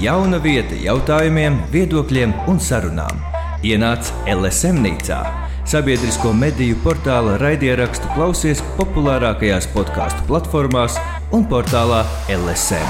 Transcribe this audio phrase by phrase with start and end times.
[0.00, 3.18] Jauna vieta jautājumiem, viedokļiem un sarunām.
[3.60, 5.18] Ienāc LSM nīcā,
[5.68, 10.96] sabiedrisko mediju portāla raidierakstu klausies populārākajās podkāstu platformās
[11.36, 12.00] un portālā
[12.32, 12.88] LSM.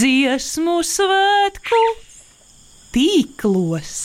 [0.00, 1.84] Dziesmu svētku
[2.96, 3.98] tīklos.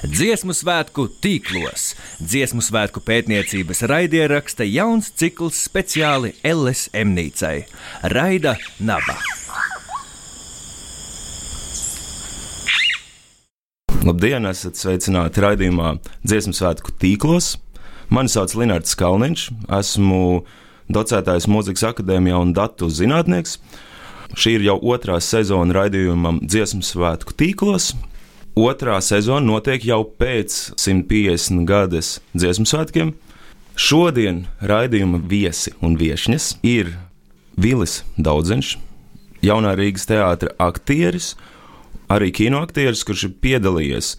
[0.00, 1.90] Dziesmu svētku tīklos.
[2.24, 7.66] Dziesmu svētku pētniecības raidieraksta jauns cikls speciāli LSM nīcai-
[8.14, 9.18] Raida Naba.
[14.00, 17.58] Labdien, esat sveicināti raidījumā Dziesmu svētku tīklos.
[18.08, 20.46] Mani sauc Linnards Kalniņš, esmu
[20.88, 23.58] docētājs Mūzikas akadēmijā un datu zinātnieks.
[24.32, 27.92] Šī ir jau otrā sezona raidījumam Dziesmu svētku tīklos.
[28.58, 33.12] Otrā sezona notiek jau pēc 150 gadus dziesmu svētkiem.
[33.78, 36.90] Šodien raidījuma viesi un viesņas ir
[37.60, 38.74] Vilis Daudziņš,
[39.46, 41.32] jaunā Rīgas teātris aktieris,
[42.10, 44.14] arī kinoaktieris, kurš ir piedalījies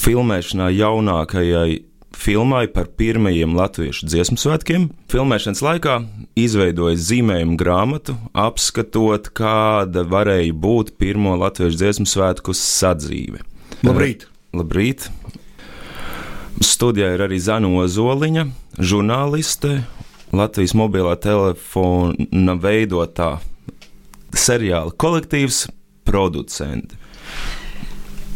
[0.00, 1.80] filmēšanā jaunākajai
[2.16, 4.88] filmai par pirmajiem latviešu dziesmu svētkiem.
[5.10, 5.98] Filmēšanas laikā
[6.38, 13.42] izveidoja zīmējumu grāmatu, apskatot, kāda varēja būt pirmo latviešu dziesmu svētku sadzīve.
[13.86, 14.26] Labrīt!
[14.56, 15.08] Labrīt!
[16.60, 18.46] Studijā ir arī Zana Ozoliņa,
[18.78, 19.80] žurnāliste,
[20.36, 23.38] Latvijas mobilā telefona veidotā
[24.36, 25.64] seriāla kolektīvs,
[26.06, 26.98] producente.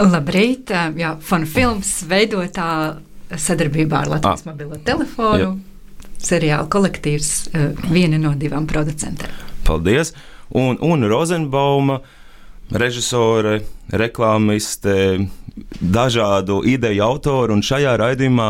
[0.00, 0.72] Labrīt!
[0.98, 2.70] Jā, fanu filmas veidotā
[3.30, 4.50] sadarbībā ar Latvijas ah.
[4.50, 5.44] mobilo telefonu.
[5.44, 5.73] Jā.
[6.24, 7.32] Seriāla kolektīvs,
[7.92, 9.32] viena no divām producentiem.
[9.66, 10.14] Paldies!
[10.54, 11.98] Un, un Rozenbauma,
[12.70, 15.26] režisore, reklāmiste,
[15.80, 18.48] dažādu ideju autori, un šajā raidījumā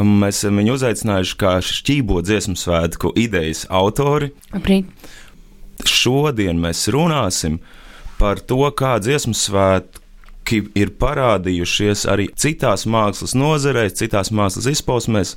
[0.00, 4.30] mēs esam viņu uzaicinājuši kā šķībo dziesmu svētku idejas autori.
[4.54, 4.88] Labrīt!
[5.88, 7.58] Šodien mēs runāsim
[8.20, 10.00] par to, kā dziesmu svētku
[10.50, 15.36] ir parādījušies arī citās mākslas nozarēs, citās mākslas izpausmēs,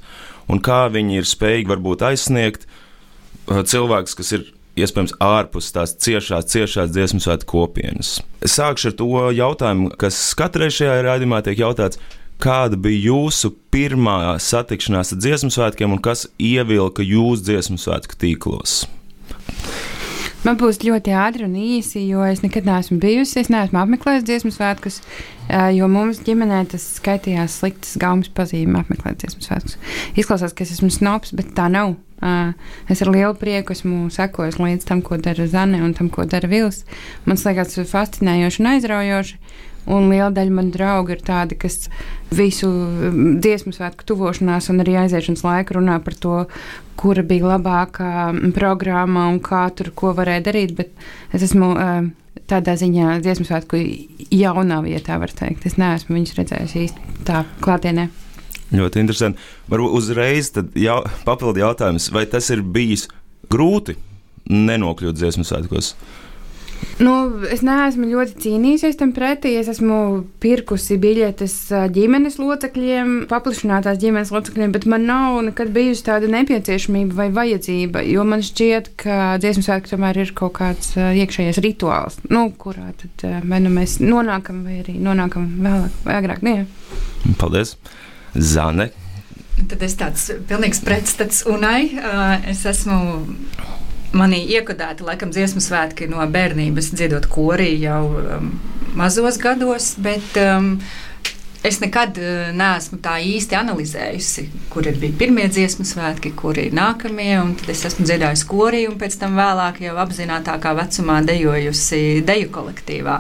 [0.52, 4.50] un kā viņi ir spējīgi varbūt aizsniegt uh, cilvēkus, kas ir
[4.80, 8.18] iespējams ārpus tās ciešās, ciešās dziesmu svētku kopienas.
[8.42, 12.02] Es sākšu ar to jautājumu, kas katrai šajā raidījumā tiek jautāts.
[12.44, 18.82] Kāda bija jūsu pirmā satikšanās ar dziesmu svētkiem un kas ievilka jūsu dziesmu svētku tīklos?
[20.44, 23.38] Man būs ļoti ātri un īsi, jo es nekad neesmu bijusi.
[23.40, 25.00] Es neesmu apmeklējis dziesmu svētkus,
[25.50, 29.78] jo mums ģimenē tas skaitījās sliktas gaumas pazīme apmeklēt dziesmu svētkus.
[30.20, 31.96] Izklausās, ka es esmu snobs, bet tā nav.
[32.92, 36.48] Es ar lielu prieku esmu sekojis līdz tam, ko dara Zane un tam, ko dara
[36.48, 36.86] Vils.
[37.28, 39.40] Man liekas, tas ir fascinējoši un aizraujoši.
[39.92, 41.90] Un liela daļa man draugu ir tādi, kas
[42.32, 42.70] visu
[43.44, 46.38] dziesmu svētku tuvošanās un arī aiziešanas laiku runā par to,
[46.96, 50.78] kura bija labākā mm, programma un kā tur ko varēja darīt.
[50.78, 50.94] Bet
[51.36, 51.74] es esmu
[52.54, 53.82] tādā ziņā dziesmu svētku
[54.34, 55.68] jaunā vietā, var teikt.
[55.70, 58.10] Es neesmu viņus redzējis īsti tā klātienē.
[58.74, 59.42] Ļoti interesanti.
[59.70, 60.50] Varbūt uzreiz
[60.80, 63.06] jau, papildu jautājums, vai tas ir bijis
[63.54, 63.98] grūti
[64.50, 65.94] nenokļūt dziesmu svētkos?
[67.04, 67.14] Nu,
[67.52, 69.56] es neesmu ļoti cīnījusies tam pretī.
[69.60, 69.98] Es esmu
[70.44, 71.56] pirkusi biļetes
[71.96, 78.06] ģimenes locekļiem, paplašinātās ģimenes locekļiem, bet man nav nekad bijusi tāda nepieciešamība vai vajadzība.
[78.10, 83.28] Jo man šķiet, ka dziesmu svētki tomēr ir kaut kāds iekšējais rituāls, nu, kurā tad
[83.50, 86.44] vai nu mēs nonākam, vai arī nonākam vēlāk vai agrāk.
[86.46, 86.66] Nie.
[87.24, 87.78] Nu, Paldies!
[88.34, 88.92] Zane!
[89.70, 91.94] Tad es tāds pilnīgs pretstats unai.
[92.50, 92.98] Es esmu
[94.18, 98.52] manī iekodēti laikam dziesmu svētki no bērnības, dziedot korī jau um,
[98.98, 100.76] mazos gados, bet um,
[101.66, 106.76] es nekad uh, neesmu tā īsti analizējusi, kur ir bija pirmie dziesmu svētki, kur ir
[106.78, 107.32] nākamie.
[107.62, 113.18] Tad es esmu dziedājusi korī un pēc tam vēlāk jau apzinātākā vecumā dejojusi deju kolektīvā.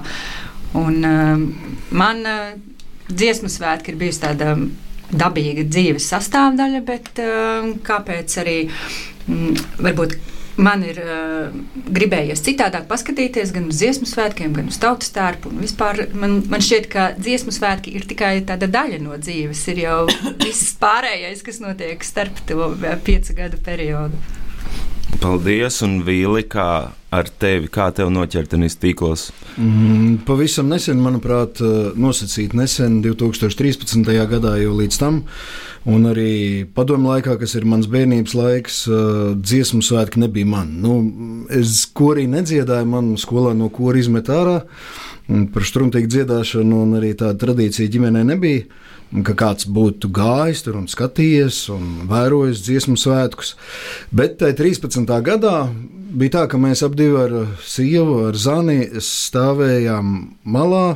[0.78, 1.48] Un, um,
[1.94, 2.54] man uh,
[3.10, 4.54] dziesmu svētki ir bijusi tāda
[5.14, 9.52] dabīga dzīves sastāvdaļa, bet um, kāpēc arī um,
[9.82, 10.18] varbūt
[10.58, 11.54] Man ir uh,
[11.96, 15.50] gribējies citādāk paskatīties gan uz dziesmu svētkiem, gan uz tautas tērpu.
[15.58, 19.66] Vispār man, man šķiet, ka dziesmu svētki ir tikai tāda daļa no dzīves.
[19.74, 19.98] Ir jau
[20.44, 22.70] viss pārējais, kas notiek starp to
[23.06, 24.22] piecu gadu periodu.
[25.24, 27.70] Paldies, un Vīli, kā ar tevi?
[27.72, 29.30] Kā tev noķertenis tīklos?
[29.56, 31.62] Mm, pavisam nesen, manuprāt,
[31.96, 34.04] nosacīt nesen, 2013.
[34.34, 35.22] gadā jau līdz tam.
[35.88, 38.82] Un arī padomu laikā, kas ir mans bērnības laiks,
[39.40, 40.76] dziesmu svētki nebija man.
[40.84, 40.98] Nu,
[41.48, 44.60] es korī nedziedāju, man skolā no kora izmet ārā.
[45.24, 48.68] Par struntīgu dziedāšanu un arī tāda tradīcija ģimenē nebija
[49.26, 53.54] ka kāds būtu gājis tur un skatījies un vērojis dziesmu svētkus.
[54.12, 55.14] Bet tajā 13.
[55.26, 55.58] gadā
[56.14, 60.88] bija tā, ka mēs abi ar sievu, ar Zani stāvējām malā.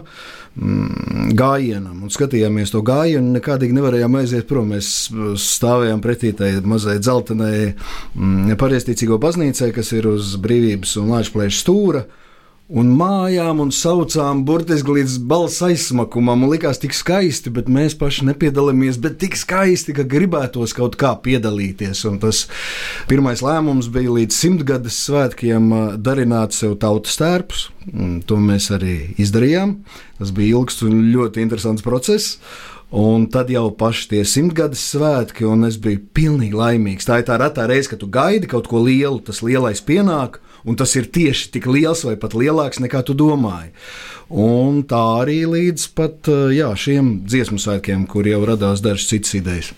[0.57, 3.35] Mm, gājienam un skatījāmies to gājienu.
[3.35, 4.71] Nekādīgi nevarējām aiziet prom.
[4.73, 4.87] Mēs
[5.37, 12.07] stāvējām pretī tai mazai dzeltenai mm, pareizticīgo baznīcai, kas ir uz brīvības un lāčplēša stūra
[12.67, 16.41] un mājām un saucām burtiski līdz balss aizsmakumam.
[16.43, 21.13] Man likās tik skaisti, bet mēs paši nepiedalāmies, bet tik skaisti, ka gribētos kaut kā
[21.23, 22.03] piedalīties.
[22.09, 22.45] Un tas
[23.07, 25.71] pirmais lēmums bija līdz simtgades svētkiem
[26.03, 27.69] darināt sev tautas tērpus.
[28.27, 29.77] To mēs arī izdarījām.
[30.19, 32.35] Tas bija ilgs un ļoti interesants process.
[32.87, 37.07] Un tad jau paši tie simtgades svētki, un es biju pilnīgi laimīgs.
[37.07, 40.77] Tā ir tā retā reize, kad tu gaidi kaut ko lielu, tas lielais pienāk, un
[40.79, 43.71] tas ir tieši tik liels vai pat lielāks nekā tu domāji.
[44.27, 49.71] Un tā arī līdz pat jā, šiem dziesmu svētkiem, kur jau radās dažas citas idejas.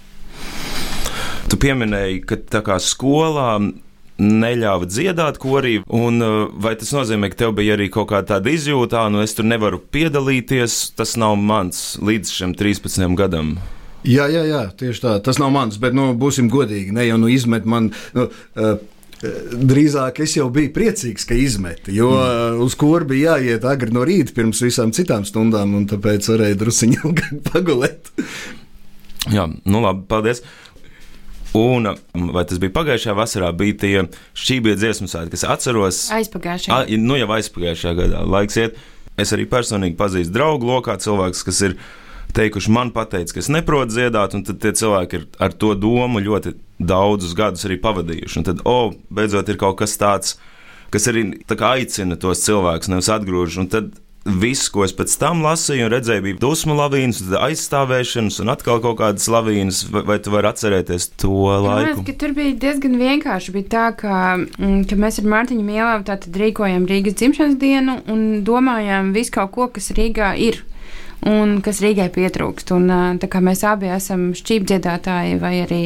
[1.50, 3.60] Tu pieminēji, ka tā kā skolā
[4.20, 6.20] neļāva dziedāt korī, un
[6.60, 9.80] vai tas nozīmē, ka tev bija arī kaut kāda tāda izjūta, nu es tur nevaru
[9.80, 13.56] piedalīties, tas nav mans līdz šim 13 gadam.
[14.08, 15.18] Jā, jā, jā, tieši tā.
[15.24, 16.94] Tas nav mans, bet nu, būsim godīgi.
[16.96, 17.90] Ne jau nu izmet man.
[18.16, 18.78] Nu, uh,
[19.20, 22.62] Drīzāk es jau biju priecīgs, ka izmeti, jo mm.
[22.64, 27.00] uz kuru bija jāiet agri no rīta pirms visām citām stundām, un tāpēc varēja druskuļi
[27.04, 28.14] ilgāk pagulēt.
[29.28, 30.40] Jā, nu labi, paldies.
[31.58, 34.06] Un vai tas bija pagājušajā vasarā, bija tie
[34.38, 36.04] šķībie dziesmu svētki, kas atceros?
[36.16, 36.78] Aizpagājušajā.
[36.78, 38.24] A, nu jau aizpagājušajā gadā.
[38.30, 38.80] Laiks iet.
[39.20, 41.76] Es arī personīgi pazīstu draugu lokā cilvēks, kas ir
[42.38, 46.22] teikuši, man pateica, ka es neprotu dziedāt, un tad tie cilvēki ir ar to domu
[46.24, 48.40] ļoti daudzus gadus arī pavadījuši.
[48.40, 50.38] Un tad, oh, beidzot, ir kaut kas tāds,
[50.94, 53.60] kas arī kā aicina tos cilvēkus, nevis atgrūž.
[53.64, 53.92] Un tad
[54.26, 59.00] viss, ko es pēc tam lasīju un redzēju, bija dusmu lavīnas, aizstāvēšanas un atkal kaut
[59.02, 59.82] kādas lavīnas.
[59.94, 61.34] Vai, vai tu vari atcerēties to
[61.66, 62.04] laiku?
[62.04, 63.56] Man, tur bija diezgan vienkārši.
[63.56, 69.14] Bija tā, ka, mm, ka mēs ar Mārtiņu Mielavu rīkojam Rīgas dzimšanas dienu un domājām
[69.16, 70.64] visu kaut ko, kas Rīgā ir
[71.28, 72.74] un kas Rīgai pietrūkst.
[72.76, 75.84] Un, tā kā mēs abi esam šķīpdziedātāji vai arī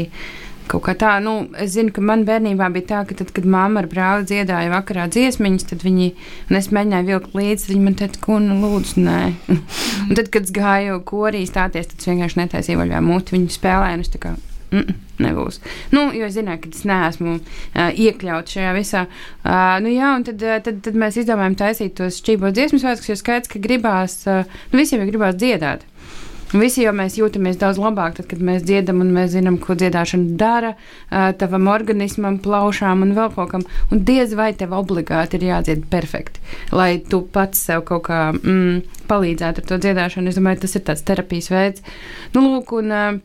[0.72, 3.84] kaut kā tā, nu, es zinu, ka man bērnībā bija tā, ka tad, kad mamma
[3.84, 6.14] ar brāli dziedāja vakarā dziesmiņas, tad viņi,
[6.50, 9.20] un es mēģināju vilkt līdzi, viņi man teica, ko nu lūdzu, nē.
[10.08, 14.08] un tad, kad gāju korī stāties, tad es vienkārši netaisīju vaļā muti, viņi spēlēja, un
[14.08, 14.36] es tā kā
[14.74, 15.60] Mm -mm, nebūs.
[15.92, 19.04] Nu, jo es zināju, ka es neesmu uh, iekļauts šajā visā.
[19.46, 23.16] Uh, nu, jā, un tad, tad, tad mēs izdomājām taisīt tos šķībos dziesmu svētkus, jo
[23.16, 25.86] skaidrs, ka gribās, uh, nu, visiem jau gribās dziedāt.
[26.54, 30.38] Visi jau mēs jūtamies daudz labāk, tad, kad mēs dziedam, un mēs zinām, ko dziedāšana
[30.38, 33.66] dara uh, tavam organismam, plaušām un vēl kaut kam.
[33.90, 36.44] Un diez vai tev obligāti ir jādzied perfekti,
[36.76, 40.30] lai tu pats sev kaut kā mm, palīdzētu ar to dziedāšanu.
[40.30, 41.86] Es domāju, tas ir tāds terapijas veids.
[42.36, 43.22] Nu, lūk, un, uh,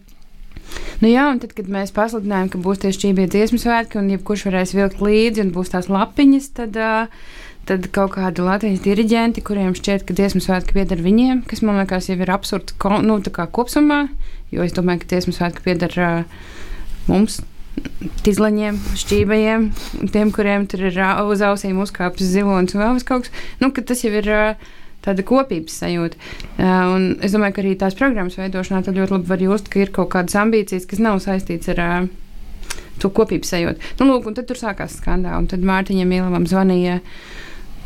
[1.00, 4.10] Nu, jā, un tad, kad mēs pasludinājām, ka būs tieši šī bija dziesmu svētki, un
[4.12, 6.76] jebkurš varēs vilkt līdzi, un būs tās lapiņas, tad,
[7.69, 12.09] tad kaut kādi Latvijas diriģenti, kuriem šķiet, ka dziesmu svētki pieder viņiem, kas man liekas
[12.11, 12.75] jau ir absurds
[13.05, 13.19] nu,
[13.55, 14.00] kopsumā,
[14.55, 15.94] jo es domāju, ka dziesmu svētki pieder
[17.11, 17.43] mums.
[18.26, 19.69] Tīzlaņiem, šķībajiem,
[20.11, 20.97] tiem, kuriem tur ir
[21.31, 23.44] uz ausīm uzkāpis zilonis un vēl kaut kas.
[23.62, 24.70] Nu, tas jau ir uh,
[25.06, 26.19] tāda kopības sajūta.
[26.59, 26.65] Uh,
[26.97, 30.10] un es domāju, ka arī tās programmas veidošanā ļoti labi var just, ka ir kaut
[30.17, 32.08] kādas ambīcijas, kas nav saistītas ar uh,
[32.98, 33.93] to kopības sajūtu.
[34.01, 36.98] Nu, lūk, un tad tur sākās skandāli, tad Mārtiņam Ielavam zvanīja.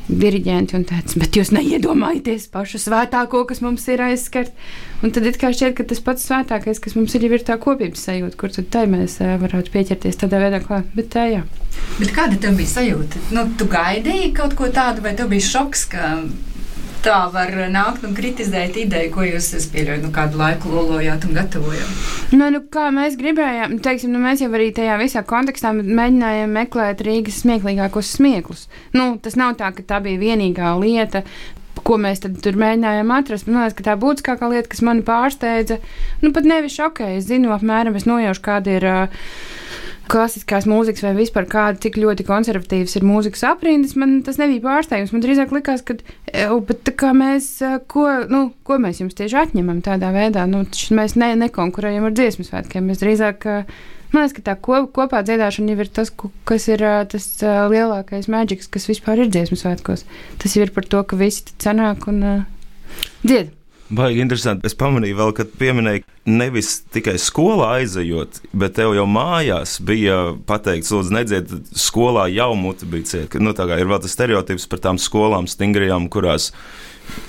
[0.09, 4.50] Diriģenti un teica, bet jūs neiedomājaties pašu svētāko, kas mums ir aizskart.
[5.02, 8.02] Un tad it kā šķiet, ka tas pats svētākais, kas mums ir, ir tā kopības
[8.09, 10.90] sajūta, kur tad tai mēs varētu pieķerties tādā veidā, klāt.
[10.99, 11.44] Bet tā, jā.
[12.00, 13.23] Bet kāda tev bija sajūta?
[13.37, 16.14] Nu, tu gaidīji kaut ko tādu, vai tev bija šoks, ka
[17.02, 22.04] tā var nākt un kritizēt ideju, ko jūs pieļaujat, nu, kādu laiku lolojāt un gatavojāt?
[22.35, 27.02] Nu, nu, kā mēs gribējām, teiksim, nu, mēs jau arī tajā visā kontekstā mēģinājām meklēt
[27.06, 28.68] Rīgas smieklīgākos smieklus.
[28.97, 31.25] Nu, tas nav tā, ka tā bija vienīgā lieta.
[31.82, 33.49] Ko mēs tur mēģinājām atrast?
[33.49, 35.80] Man liekas, ka tā būtiskākā lieta, kas mani pārsteidza,
[36.23, 37.18] nu pat nevis šokēja.
[37.18, 39.25] Es zinu, apmēram, es nojaušu, kāda ir uh,
[40.11, 45.14] klasiskās mūzikas vai vispār kāda, cik ļoti konservatīvas ir mūzikas aprindas, man tas nebija pārsteigums.
[45.14, 45.97] Man drīzāk likās, ka
[46.99, 47.49] kā mēs,
[47.92, 50.47] ko, nu, ko mēs jums tieši atņemam tādā veidā.
[50.50, 52.88] Nu, mēs ne, nekonkurējam ar dziesmu svētkiem.
[52.90, 53.50] Mēs drīzāk
[54.12, 56.11] Man liekas, ka tā ko, kopā dziedāšana jau ir tas,
[56.44, 57.26] kas ir tas
[57.73, 60.04] lielākais maģiks, kas vispār ir dziesmu svētkos.
[60.42, 62.21] Tas jau ir par to, ka visi sanāk un
[63.25, 63.54] dzied.
[63.93, 64.65] Baigi interesanti.
[64.65, 70.17] Es pamanīju, vēl, kad pieminēji, nevis tikai skolā aizejot, bet tev jau mājās bija
[70.49, 73.43] pateikts, lūdzu, nedzied, skolā jau muti bija cieta.
[73.43, 76.53] Nu, tā kā ir vēl tas stereotips par tām skolām stingrajām, kurās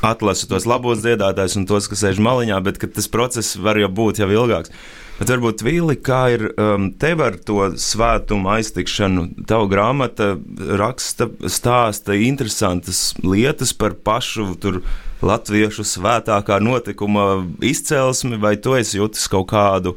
[0.05, 4.23] atlasa tos labos dziedātājus un tos, kas sēž maliņā, bet tas process var jau būt
[4.23, 4.71] jau ilgāks.
[5.19, 9.27] Bet varbūt Vili, kā ir um, tev ar to svētumu aiztikšanu?
[9.49, 10.33] Tava grāmata
[10.79, 14.81] raksta, stāsta interesantas lietas par pašu tur
[15.23, 19.95] latviešu svētākā notikuma izcelsmi, vai tu esi jutis kaut kādu?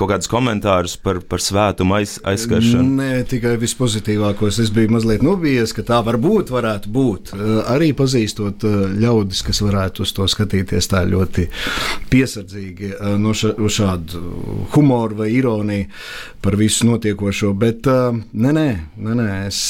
[0.00, 2.94] Kaut kādus komentārus par, par svētumu aiz, aizskaršanu.
[2.96, 4.56] Nē, tikai vispozitīvākos.
[4.62, 7.32] Es biju mazliet nobijies, ka tā varbūt varētu būt.
[7.36, 11.44] Eh, Arī pazīstot eh, ļaudis, kas varētu uz to skatīties tā ļoti
[12.08, 14.22] piesardzīgi, eh, no ša, uz šādu
[14.72, 15.90] humoru vai ironiju
[16.40, 17.52] par visu notiekošo.
[17.60, 18.66] Bet nē, nē,
[18.96, 19.60] nē, nē es,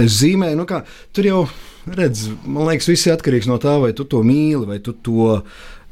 [0.00, 0.80] es zīmēju, nu kā
[1.12, 1.44] tur jau.
[1.84, 5.42] Redz, man liekas, viss ir atkarīgs no tā, vai tu to mīli, vai tu to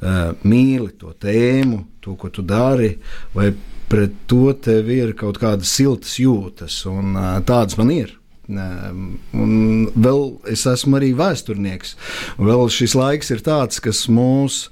[0.03, 2.95] uh, mīli, to tēmu, to, ko tu dari,
[3.37, 3.53] vai
[3.93, 8.19] pret to tev ir kaut kādas siltas jūtas, un uh, tādas man ir.
[8.51, 11.97] Um, Un vēl es esmu arī vēsturnieks.
[12.43, 14.67] Vēl šis laiks ir tāds, kas mūs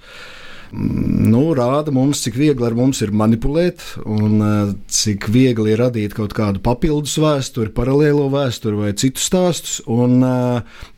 [0.70, 4.42] nu, rāda mums, cik viegli ar mums ir manipulēt, un
[4.86, 9.80] cik viegli ir radīt kaut kādu papildus vēsturi, paralēlo vēsturi vai citus stāstus.
[9.90, 10.20] Un,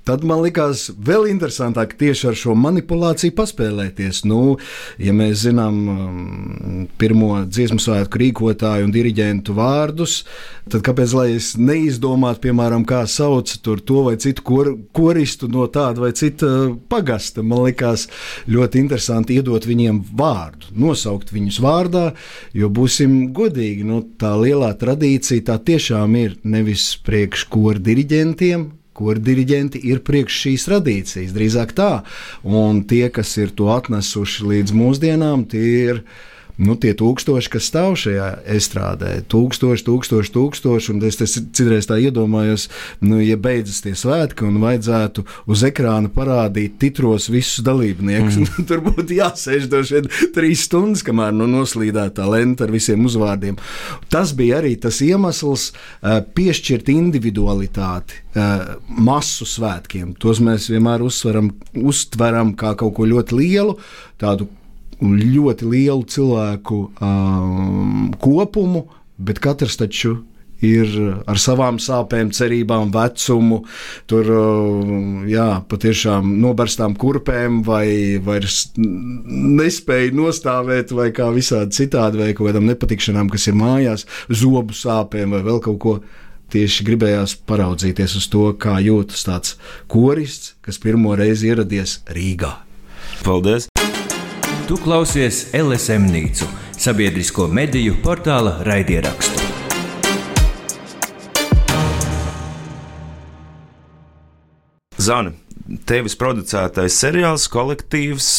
[0.02, 4.24] Tad man likās vēl interesantāk tieši ar šo manipulāciju paspēlēties.
[4.26, 4.56] Nu,
[4.98, 10.16] ja mēs zinām um, pirmo dziesmu svētku rīkotāju un diriģentu vārdus,
[10.66, 16.02] tad kāpēc lai es neizdomātu, piemēram, kā sauc to vai citu kor, koristu no tāda
[16.02, 16.50] vai cita
[16.90, 17.46] pagasta?
[17.46, 18.08] Man likās
[18.50, 22.08] ļoti interesanti iedot viņiem vārdu, nosaukt viņus vārdā,
[22.58, 29.20] jo būsim godīgi, nu, tā lielā tradīcija tā tiešām ir nevis priekš kora diriģentiem, kur
[29.20, 31.32] diriģenti ir priekš šīs tradīcijas.
[31.36, 31.92] Drīzāk tā,
[32.44, 36.04] un tie, kas ir to atnesuši līdz mūsdienām, tie ir.
[36.60, 41.18] Nu, tie tūkstoši, kas stāv šajā estrādē, tūkstoši, tūkstoši, tūkstoši, un es
[41.56, 42.66] citreiz tā iedomājos,
[43.00, 48.64] nu, ja beidzas tie svētki un vajadzētu uz ekrāna parādīt titros visus dalībniekus, mm.
[48.68, 53.56] tur būtu jāsēž droši vien trīs stundas, kamēr nu, noslīdēta lenta ar visiem uzvārdiem.
[54.12, 60.12] Tas bija arī tas iemesls uh, piešķirt individualitāti uh, masu svētkiem.
[60.20, 63.78] Tos mēs vienmēr uzsveram, uztveram kā kaut ko ļoti lielu,
[64.20, 64.52] tādu
[65.00, 68.86] ļoti lielu cilvēku um, kopumu,
[69.22, 70.18] bet katrs taču
[70.62, 70.94] ir
[71.26, 73.62] ar savām sāpēm, cerībām, vecumu,
[74.10, 74.30] tur
[75.30, 82.70] jā, patiešām nobarstām kurpēm, vai vairs nespēja nostāvēt, vai kā visādi citādi, vai kaut kādām
[82.70, 85.96] nepatikšanām, kas ir mājās, zobu sāpēm vai vēl kaut ko.
[86.52, 89.54] Tieši gribējās paraudzīties uz to, kā jūtas tāds
[89.88, 92.52] korists, kas pirmo reizi ieradies Rīgā.
[93.24, 93.72] Paldies!
[94.62, 96.46] Tu klausies LSM Nīcu,
[96.78, 99.42] sabiedrisko mediju portāla raidierakstu.
[105.02, 105.32] Zani,
[105.90, 108.30] tevis producētais seriāls, kolektīvs,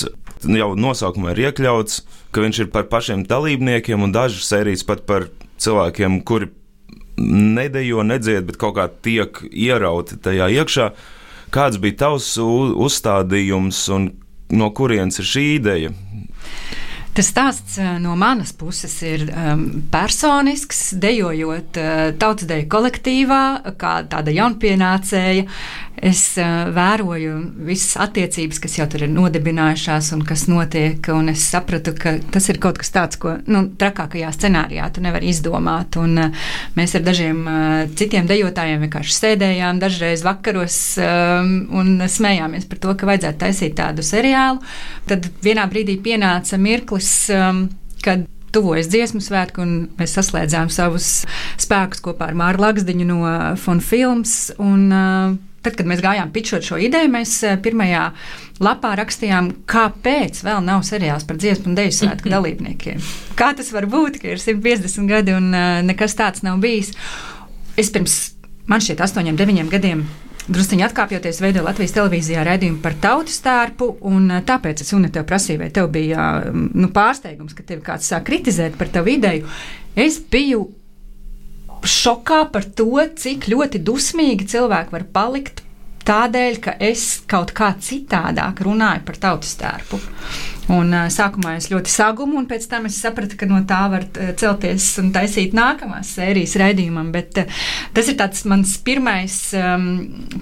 [0.48, 2.00] jau nosaukumā ir iekļauts,
[2.32, 5.28] ka viņš ir par pašiem dalībniekiem un dažas sērijas pat par
[5.60, 6.54] cilvēkiem, kuri
[7.20, 10.92] nedejo, nedzied, bet kaut kā tiek ierauti tajā iekšā.
[11.54, 14.14] Kāds bija tavs uzstādījums un
[14.54, 15.94] no kurienes ir šī ideja?
[17.14, 23.44] Tas stāsts no manas puses ir um, personisks, dejojot uh, tautas deju kolektīvā,
[23.78, 25.46] kā tāda jaunpienācēja.
[26.02, 27.36] Es uh, vēroju
[27.68, 32.50] visas attiecības, kas jau tur ir nodibinājušās un kas notiek, un es sapratu, ka tas
[32.50, 35.96] ir kaut kas tāds, ko nu, trakākajā scenārijā tu nevari izdomāt.
[36.02, 42.68] Un, uh, mēs ar dažiem uh, citiem dejotājiem vienkārši sēdējām dažreiz vakaros um, un smējāmies
[42.72, 44.60] par to, ka vajadzētu taisīt tādu seriālu.
[45.08, 47.68] Tad vienā brīdī pienāca mirklis, um,
[48.04, 51.24] kad tuvojas dziesmu svētku, un mēs saslēdzām savus
[51.62, 53.24] spēkus kopā ar Māru Laksdiņu no
[53.62, 54.52] Fon Films.
[54.62, 58.10] Un, uh, Tad, kad mēs gājām pitchot šo ideju, mēs pirmajā
[58.64, 63.00] lapā rakstījām, kāpēc vēl nav seriāls par dziesmu un dēļu svētku dalībniekiem.
[63.40, 66.92] Kā tas var būt, ka ir 150 gadi un uh, nekas tāds nav bijis?
[67.80, 68.18] Es pirms,
[68.70, 70.04] man šķiet, 8, 9 gadiem
[70.44, 75.62] Drusciņā atkāpjoties, veidoja Latvijas televīzijā raidījumu par tautas tārpu, un tāpēc es un te prasīju,
[75.62, 79.48] vai tev bija nu, pārsteigums, ka tevi kāds sāk kritizēt par tavu ideju.
[79.96, 80.66] Es biju
[81.84, 85.64] šokā par to, cik ļoti dusmīgi cilvēki var palikt
[86.08, 90.00] tādēļ, ka es kaut kā citādāk runāju par tautas tērpu.
[90.72, 94.06] Un, uh, sākumā es ļoti sagumu, un pēc tam es sapratu, ka no tā var
[94.40, 97.10] celties un taisīt nākamās sērijas raidījumam.
[97.16, 97.64] Bet uh,
[97.96, 98.20] tas ir
[98.52, 99.90] mans pirmais um,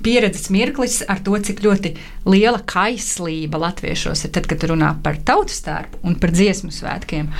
[0.05, 1.95] pieredzes mirklis ar to, cik ļoti
[2.29, 7.33] liela kaislība latviešos ir tad, kad runā par tautas tērpu un par dziesmu svētkiem.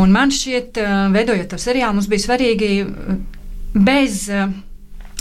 [0.00, 2.72] Un man šķiet, uh, veidojot to seriālu, mums bija svarīgi
[3.74, 4.26] bez.
[4.32, 4.56] Uh,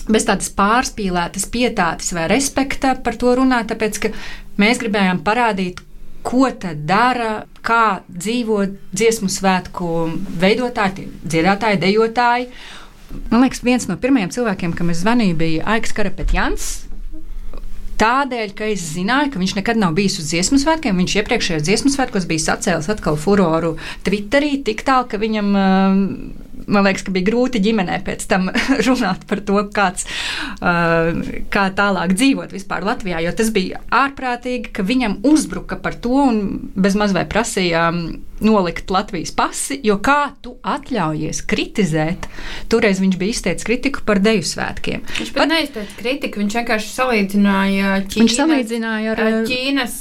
[0.07, 4.13] bez tādas pārspīlētas pietātes vai respekta par to runāt, tāpēc ka
[4.61, 5.81] mēs gribējām parādīt,
[6.27, 9.91] ko tad dara, kā dzīvo dziesmu svētku
[10.41, 12.49] veidotāji, dziedātāji, dejotāji.
[13.31, 16.67] Man liekas, viens no pirmajiem cilvēkiem, kam es zvanīju, bija Aiks Karapetjans.
[17.97, 20.99] Tādēļ, ka es zināju, ka viņš nekad nav bijis uz dziesmu svētkiem.
[21.01, 23.73] Viņš iepriekšējos dziesmu svētkos bija sacēlis atkal furoru
[24.05, 25.55] Twitterī, tik tālu, ka viņam
[26.67, 28.49] man liekas, ka bija grūti ģimenē pēc tam
[28.87, 30.07] runāt par to, kāds,
[30.59, 31.11] uh,
[31.53, 33.21] kā tālāk dzīvot vispār Latvijā.
[33.25, 36.41] Jo tas bija ārprātīgi, ka viņam uzbruka par to un
[36.75, 38.03] bezmaz vai prasīja um,
[38.43, 42.27] nolikt Latvijas pasi, jo kā tu atļaujies kritizēt?
[42.69, 45.03] Toreiz viņš bija izteicis kritiku par deju svētkiem.
[45.17, 49.97] Viņš pat neizteica kritiku, viņš vienkārši salīdzināja Ķīnas, viņš salīdzināja ar, Ķīnas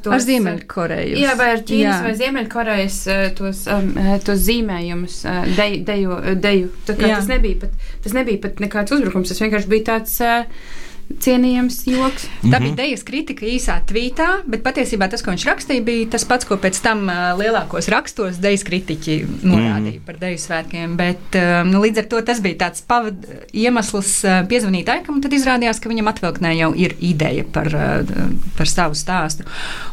[0.00, 1.20] tos, ar Ziemeļkoreju.
[1.20, 2.02] Jā, vai ar Ķīnas jā.
[2.08, 2.98] vai Ziemeļkorejas
[3.38, 3.92] tos, um,
[4.26, 5.20] tos zīmējumus,
[5.54, 5.84] deju.
[5.86, 6.72] deju, deju.
[6.86, 10.18] Tas nebija, pat, tas nebija pat nekāds uzbrukums, tas vienkārši bija tāds.
[10.24, 10.84] Uh,
[11.22, 12.26] cienījams joks.
[12.26, 12.52] Mm -hmm.
[12.52, 16.44] Tā bija dejas kritika īsā tvītā, bet patiesībā tas, ko viņš rakstīja, bija tas pats,
[16.44, 20.06] ko pēc tam uh, lielākos rakstos dejas kritiķi norādīja mm -hmm.
[20.06, 20.96] par deju svētkiem.
[20.96, 25.22] Bet, uh, nu, līdz ar to tas bija tāds pavad, iemesls uh, piezvanīt Aikam, un
[25.22, 28.06] tad izrādījās, ka viņam atvilknē jau ir ideja par, uh,
[28.56, 29.44] par savu stāstu.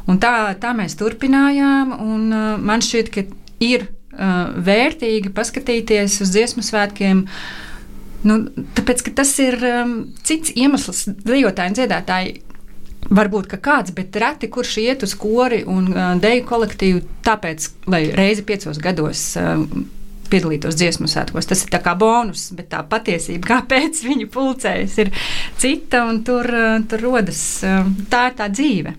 [0.08, 3.22] Un tā, tā mēs turpinājām, un uh, man šķiet, ka
[3.60, 7.26] ir uh, vērtīgi paskatīties uz dziesmu svētkiem.
[8.24, 8.40] Nu,
[8.78, 9.94] tāpēc tas ir um,
[10.24, 11.06] cits iemesls.
[11.28, 12.42] Dejotāji un dziedātāji
[13.12, 18.46] Varbūt kāds, bet reti, kurš iet uz kori un uh, deju kolektīvu, tāpēc, lai reizi
[18.48, 19.60] piecos gados uh,
[20.32, 21.50] piedalītos dziesmu svētkos.
[21.50, 25.14] Tas ir kā bonus, bet tā patiesība, kāpēc viņi pulcējas, ir
[25.60, 26.50] cita un tur,
[26.90, 27.44] tur rodas
[28.14, 28.96] tā tā dzīve.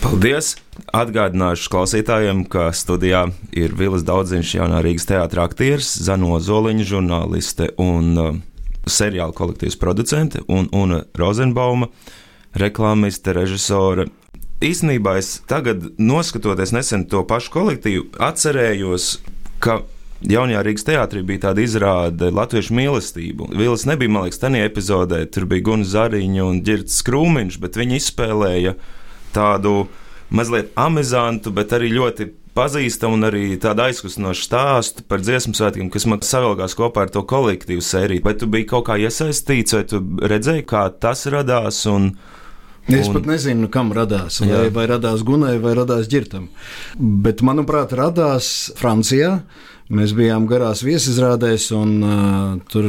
[0.00, 0.54] Paldies!
[0.96, 8.10] Atgādināšu klausītājiem, ka studijā ir Vilas Daudziņš, jaunā Rīgas teātris, aktieris, Zano Zoliņa, žurnāliste un
[8.18, 8.38] uh,
[8.88, 11.90] seriāla kolektīvas producente, un, un Rozenbauma,
[12.58, 14.08] reklāmiste, režisore.
[14.64, 19.14] Īsnībā es tagad, noskatoties nesen to pašu kolektīvu, atcerējos,
[19.64, 19.80] ka
[20.20, 23.54] Jaunajā Rīgas teātrī bija tāda izrāde Latviešu mīlestību.
[23.56, 27.96] Vils nebija, man liekas, tajā epizodē, tur bija Guns Zariņš un Girts Krūmiņš, bet viņi
[27.96, 28.74] izspēlēja
[29.32, 29.86] tādu
[30.30, 36.06] mazliet amizantu, bet arī ļoti pazīstamu un arī tādu aizkustinošu stāstu par dziesmu svētkiem, kas
[36.10, 38.24] man savilgās kopā ar to kolektīvu sēriju.
[38.26, 41.84] Vai tu biji kaut kā iesaistīts, vai tu redzēji, kā tas radās?
[41.90, 42.12] Un,
[42.90, 43.14] Es un...
[43.14, 44.40] pat nezinu, kam radās.
[44.42, 46.48] Vai, vai radās Gunai, vai radās Girtam.
[46.98, 49.36] Bet, manuprāt, radās Francijā.
[49.94, 52.88] Mēs bijām garās viesizrādēs, un uh, tur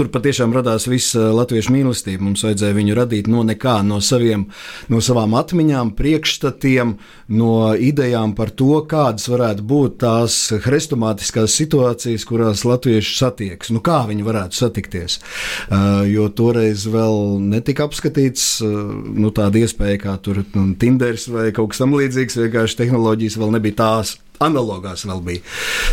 [0.00, 2.24] tur patiešām radās visa latviešu mīlestība.
[2.24, 4.46] Mums vajadzēja viņu radīt no nekā, no, saviem,
[4.88, 6.94] no savām atmiņām, priekšstatiem,
[7.36, 13.74] no idejām par to, kādas varētu būt tās hrestomātiskās situācijas, kurās latvieši satiekas.
[13.74, 15.18] Nu, kā viņi varētu satikties?
[15.20, 18.72] Uh, jo toreiz vēl netika apskatīts uh,
[19.20, 23.82] nu, tāda iespēja, kā tur nu, Tinders vai kaut kas tamlīdzīgs, vienkārši tehnoloģijas vēl nebija
[23.84, 25.42] tās analogās vēl bija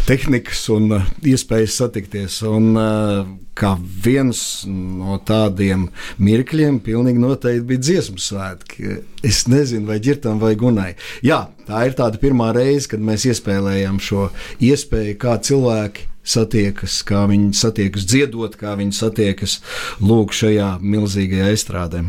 [0.07, 2.39] tehnikas un uh, iespējas satikties.
[2.47, 3.73] Un, uh, kā
[4.05, 5.87] viens no tādiem
[6.21, 8.99] mirkļiem, pilnīgi noteikti bija dziesmu svētki.
[9.25, 10.91] Es nezinu, vai ģirtam vai gunai.
[11.25, 14.29] Jā, tā ir tāda pirmā reize, kad mēs iespējām šo
[14.63, 19.59] iespēju, kā cilvēki satiekas, kā viņi satiekas dziedot, kā viņi satiekas
[20.03, 22.05] lūk šajā milzīgajā estrādē.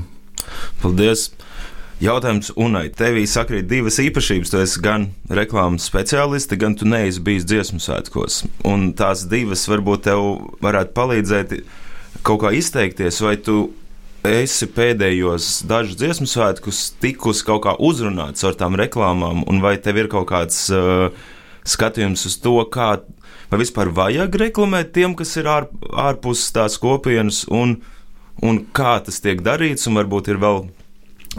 [0.82, 1.30] Paldies!
[1.98, 4.52] Jautājums Unai, tevī sakrīt divas īpašības.
[4.52, 8.44] Tu esi gan reklāmas speciālisti, gan tu neesi bijis dziesmu svētkos.
[8.70, 10.28] Un tās divas varbūt tev
[10.62, 11.56] varētu palīdzēt
[12.22, 13.72] kaut kā izteikties, vai tu
[14.22, 19.98] esi pēdējos dažus dziesmu svētkus tikus kaut kā uzrunāts ar tām reklāmām, un vai tev
[19.98, 21.10] ir kaut kāds uh,
[21.66, 22.92] skatījums uz to, kā
[23.50, 27.80] vai vispār vajag reklamēt tiem, kas ir ār, ārpus tās kopienas, un,
[28.38, 30.68] un kā tas tiek darīts, un varbūt ir vēl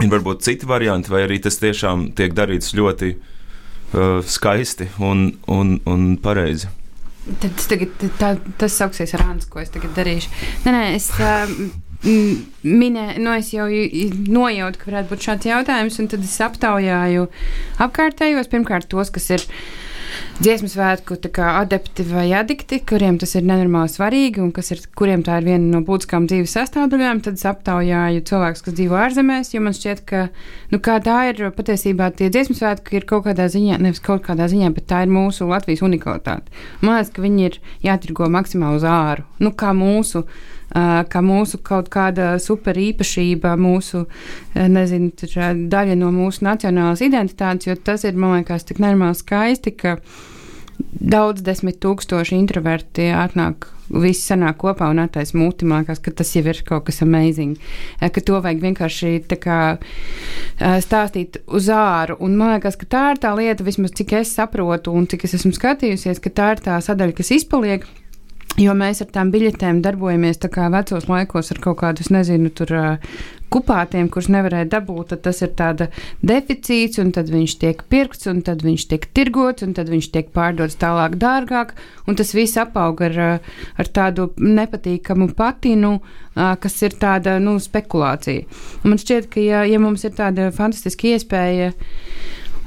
[0.00, 5.78] ir varbūt citi varianti, vai arī tas tiešām tiek darīts ļoti uh, skaisti un, un,
[5.90, 6.70] un pareizi.
[7.40, 10.32] Tad tagad, tā, tas sauksies Annu, ko es tagad darīšu.
[10.64, 11.52] Nē, nē, es uh,
[12.64, 17.28] minēju, nu es jau nojautu, ka varētu būt šāds jautājums, un tad es aptaujāju
[17.84, 19.44] apkārtējos, pirmkārt tos, kas ir
[20.40, 25.48] dziesmu svētku adepti vai adikti, kuriem tas ir nenormāli svarīgi un ir, kuriem tā ir
[25.50, 30.00] viena no būtiskām dzīves sastāvdaļām, tad es aptaujāju cilvēkus, kas dzīvo ārzemēs, jo man šķiet,
[30.08, 30.22] ka
[30.72, 34.72] nu, tā ir patiesībā tie dziesmu svētki ir kaut kādā ziņā, nevis kaut kādā ziņā,
[34.76, 36.48] bet tā ir mūsu Latvijas unikalitāte.
[36.80, 40.24] Man liekas, ka viņi ir jātirgo maksimāli uz āru, nu, kā mūsu
[40.74, 44.04] kā mūsu kaut kāda super īpašība, mūsu
[44.54, 45.10] nezinu,
[45.70, 49.98] daļa no mūsu nacionālās identitātes, jo tas ir, man liekas, tik normāli skaisti, ka
[51.00, 53.68] daudz desmit tūkstoši introverti atnāk.
[53.90, 55.66] Visi sanāk kopā un attaisno muti.
[55.66, 57.56] Man liekas, ka tas jau ir kaut kas amazing.
[57.98, 59.10] Ka to vajag vienkārši
[59.42, 59.56] kā,
[60.84, 62.14] stāstīt uz āru.
[62.22, 65.34] Un man liekas, ka tā ir tā lieta, vismaz cik es saprotu un cik es
[65.40, 67.88] esmu skatījusies, ka tā ir tā sadaļa, kas izpaliek.
[68.58, 72.72] Jo mēs ar tām biļetēm darbojamies tā kā vecos laikos ar kaut kādu, nezinu, tur
[73.50, 75.88] kupātiem, kurus nevarēja dabūt, tad tas ir tāda
[76.26, 80.28] deficīts, un tad viņš tiek pirkts, un tad viņš tiek tirgots, un tad viņš tiek
[80.34, 81.74] pārdots tālāk dārgāk,
[82.06, 85.96] un tas viss apaug ar, ar tādu nepatīkamu patinu,
[86.34, 88.46] kas ir tāda, nu, spekulācija.
[88.82, 91.72] Un man šķiet, ka ja, ja mums ir tāda fantastiska iespēja,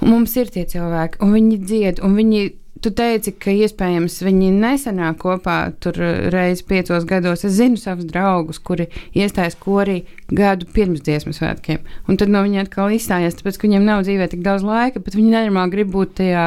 [0.04, 2.43] mums ir tie cilvēki, un viņi dzied, un viņi
[2.84, 5.96] Tu teici, ka iespējams viņi nesenāk kopā tur
[6.34, 7.46] reizes piecos gados.
[7.48, 11.80] Es zinu savus draugus, kuri iestājas korī gadu pirms dziesmu svētkiem.
[12.12, 15.15] Un tad no viņiem atkal izstājās, tāpēc ka viņiem nav dzīvē tik daudz laika, bet
[15.15, 16.46] viņi nenormāli grib būt tajā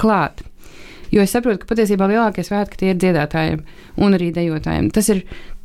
[0.00, 0.42] klāt.
[1.14, 3.62] Jo es saprotu, ka patiesībā lielākie svētki tie ir dziedātājiem
[4.02, 4.90] un arī dejotājiem.
[4.90, 5.22] Tas ir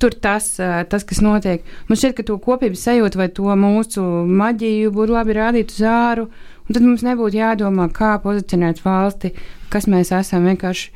[0.10, 0.56] tas,
[0.90, 1.66] tas, kas notiek.
[1.90, 6.28] Man šķiet, ka to kopības sajūtu vai to mūsu maģiju būtu labi rādīt uz āru.
[6.72, 9.34] Tad mums nebūtu jādomā, kā pozicionēt valsti,
[9.70, 10.48] kas mēs esam.
[10.48, 10.90] Vienkārši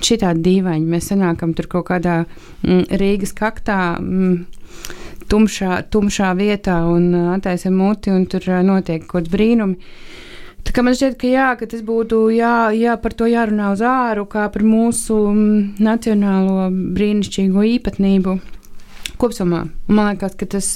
[0.00, 0.86] šitādi dīvaini.
[0.88, 3.96] Mēs sanākam tur kaut kādā mm, Rīgas kaktā.
[4.00, 4.46] Mm,
[5.26, 9.96] Tumšā, tumšā vietā un attaisam muti, un tur notiek kaut kāds brīnums.
[10.66, 13.84] Tā kā man šķiet, ka, jā, ka tas būtu jā, jā, par to jārunā uz
[13.86, 18.38] āru, kā par mūsu mm, nacionālo brīnišķīgo īpatnību
[19.16, 19.62] kopumā.
[19.88, 20.68] Man liekas, ka tas,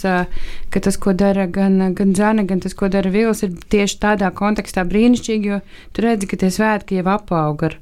[0.72, 4.30] ka tas, ko dara gan, gan Zana, gan tas, ko dara Vils, ir tieši tādā
[4.36, 5.60] kontekstā brīnišķīgi, jo
[5.96, 7.76] tu redzi, ka tie svētki jau apaug ar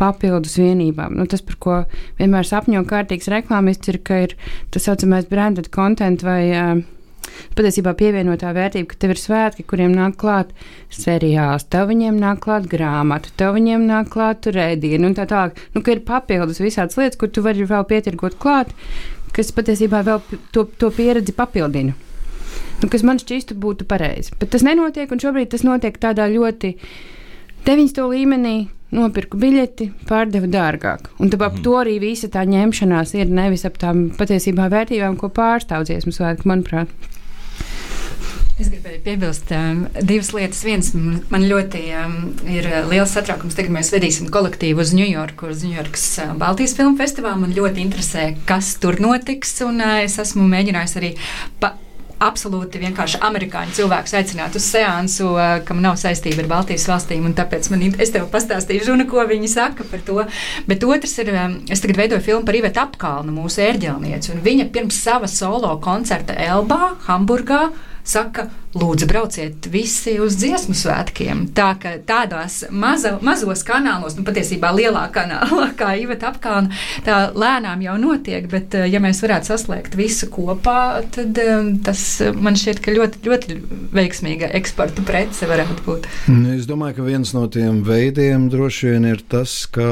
[0.00, 1.16] papildus vienībām.
[1.18, 1.78] Nu, tas, par ko
[2.20, 4.36] vienmēr sapņo kārtīgs reklāmists, ir, ka ir
[4.74, 6.84] tas saucamais branded content vai
[7.58, 10.52] patiesībā pievienotā vērtība, ka tev ir svētki, kuriem nāk klāt
[10.92, 15.58] seriāls, tev viņiem nāk klāt grāmatu, tev viņiem nāk klāt rēdienu un tā tālāk.
[15.74, 18.74] Nu, ka ir papildus visādas lietas, kur tu vari vēl pietirgot klāt,
[19.34, 20.22] kas patiesībā vēl
[20.54, 21.96] to, to pieredzi papildina.
[22.82, 24.34] Nu, kas man šķistu būtu pareizi.
[24.40, 26.74] Bet tas nenotiek, un šobrīd tas notiek tādā ļoti
[27.66, 28.08] 9.
[28.12, 28.56] līmenī.
[28.94, 31.08] Nopirku biļeti, pārdevu dārgāk.
[31.18, 31.62] Un tāpēc mm.
[31.64, 36.46] to arī visa tā ņemšanās ir nevis ap tām patiesībā vērtībām, ko pārstāv dziesmu svētki,
[36.46, 36.92] manuprāt.
[38.54, 40.60] Es gribēju piebilst um, divas lietas.
[40.62, 42.12] Viens man ļoti um,
[42.46, 43.56] ir uh, liels satraukums.
[43.58, 47.40] Tagad mēs vedīsim kolektīvu uz Ņujorku, uz Ņujorkas uh, Baltijas filmu festivālu.
[47.42, 49.56] Man ļoti interesē, kas tur notiks.
[49.66, 51.10] Un, uh, es esmu mēģinājis arī
[51.58, 51.72] pa,
[52.22, 57.26] absolūti vienkārši amerikāņu cilvēku aicināt uz seansu, uh, kam nav saistība ar Baltijas valstīm.
[57.34, 60.20] Tāpēc man, es tev pastāstīšu, Žuna, ko viņi saka par to.
[60.70, 64.38] Bet otrs ir, um, es tagad veidoju filmu par Ivetu Apkalnu, mūsu ērģelnieci.
[64.46, 67.64] Viņa pirms sava solo koncerta Elbā, Hamburgā
[68.04, 71.44] saka, lūdzu, brauciet visi uz dziesmu svētkiem.
[71.56, 76.74] Tā ka tādās maza, mazos kanālos, nu patiesībā lielā kanālā, kā Iveta apkalna,
[77.06, 82.04] tā lēnām jau notiek, bet eh, ja mēs varētu saslēgt visu kopā, tad eh, tas
[82.34, 83.58] man šķiet, ka ļoti, ļoti
[83.94, 86.10] veiksmīga eksporta prece varētu būt.
[86.54, 89.86] Es domāju, ka viens no tiem veidiem droši vien ir tas, ka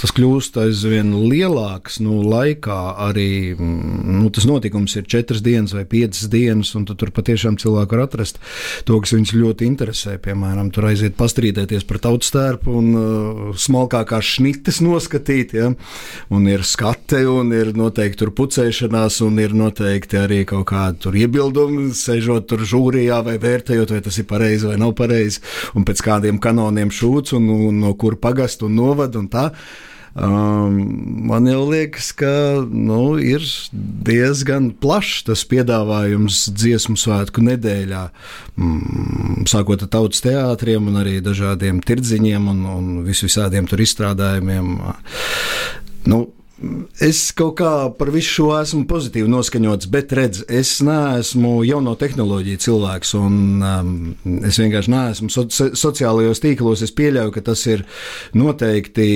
[0.00, 2.80] tas kļūst aizvien lielāks nu, laikā.
[3.08, 7.56] Arī mm, nu, tas notikums ir četras dienas vai piecas dienas, un tu tur patiešām
[7.62, 8.40] cilvēki var atrast
[8.88, 10.16] to, kas viņus ļoti interesē.
[10.22, 15.70] Piemēram, tur aiziet pastrīdēties par tautas tērpu un uh, smalkākās šnites noskatīt, ja?
[16.32, 21.90] un ir skate, un ir noteikti tur pucēšanās, un ir noteikti arī kaut kādi iebildumi,
[21.96, 25.42] sežot tur žūrijā vai vērtējot, vai tas ir pareizi vai nav pareizi,
[25.78, 29.50] un pēc kādiem kanoniem šūts, un, un no kur pagast un novad un tā.
[30.12, 30.74] Um,
[31.24, 38.02] man jau liekas, ka nu, ir diezgan plašs tas piedāvājums dziesmu svētku nedēļā.
[38.60, 44.74] Mm, sākot ar tautas teātriem, un arī dažādiem tirdziņiem un, un vis visādiem tur izstrādājumiem.
[46.12, 46.20] Nu,
[47.02, 52.60] Es kaut kā par visu šo esmu pozitīvi noskaņots, bet redz, es neesmu jauno tehnoloģiju
[52.62, 53.90] cilvēks, un um,
[54.46, 56.84] es vienkārši neesmu so, sociālajos tīklos.
[56.86, 57.82] Es pieļauju, ka tas ir
[58.38, 59.08] noteikti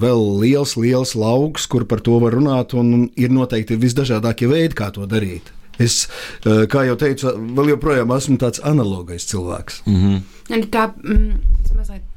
[0.00, 4.90] vēl liels, liels lauks, kur par to var runāt, un ir noteikti visdažādākie veidi, kā
[4.94, 5.54] to darīt.
[5.78, 6.08] Es,
[6.42, 9.84] uh, kā jau teicu, vēl joprojām esmu tāds analogais cilvēks.
[9.86, 10.70] Mm -hmm.
[10.72, 11.34] Tā, mm,
[11.64, 12.07] es mazliet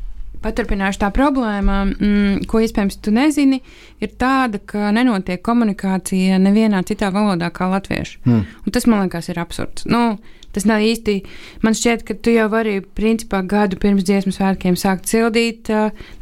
[0.41, 3.61] paturpināšu tā problēma, mm, ko iespējams tu nezini,
[4.01, 8.21] ir tāda, ka nenotiek komunikācija nevienā citā valodā kā latviešu.
[8.25, 8.45] Mm.
[8.65, 9.85] Un tas man liekas ir absurds.
[9.89, 10.17] Nu,
[10.51, 11.17] Tas nav īsti.
[11.63, 15.71] Man šķiet, ka tu jau vari, principā, gadu pirms dziesmu svētkiem sākt sildīt,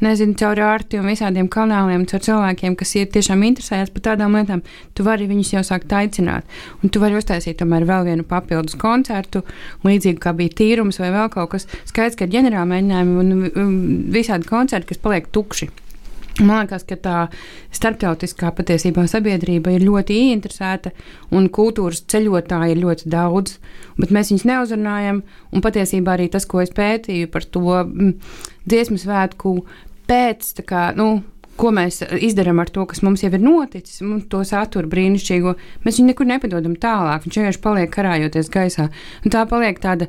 [0.04, 4.64] nezinu, caur ārti un visādiem kanāliem, caur cilvēkiem, kas ir tiešām interesējas par tādām lietām.
[4.94, 6.48] Tu vari viņus jau sākt aicināt.
[6.84, 9.44] Un tu vari uztaisīt tomēr vēl vienu papildus koncertu,
[9.88, 11.70] līdzīgi kā bija tīrums vai vēl kaut kas.
[11.90, 13.78] Skaidrs, ka ir ģenerāla mēģinājumi un
[14.14, 15.72] visādi koncerti, kas paliek tukši.
[16.40, 17.16] Man liekas, ka tā
[17.76, 20.94] starptautiskā patiesībā sabiedrība ir ļoti ieinteresēta
[21.36, 23.58] un kultūras ceļotāji ir ļoti daudz,
[24.00, 25.24] bet mēs viņus neuzrunājam.
[25.52, 28.14] Un patiesībā arī tas, ko es pētīju par to mm,
[28.72, 29.58] dziesmu svētku
[30.10, 31.20] pēc, kā, nu,
[31.60, 34.00] ko mēs izdarām ar to, kas mums jau ir noticis,
[34.32, 37.26] to saturu brīnišķīgo, mēs viņu nekur nepadodam tālāk.
[37.26, 38.88] Viņš vienkārši paliek karājoties gaisā.
[39.24, 40.08] Un tā paliek tāda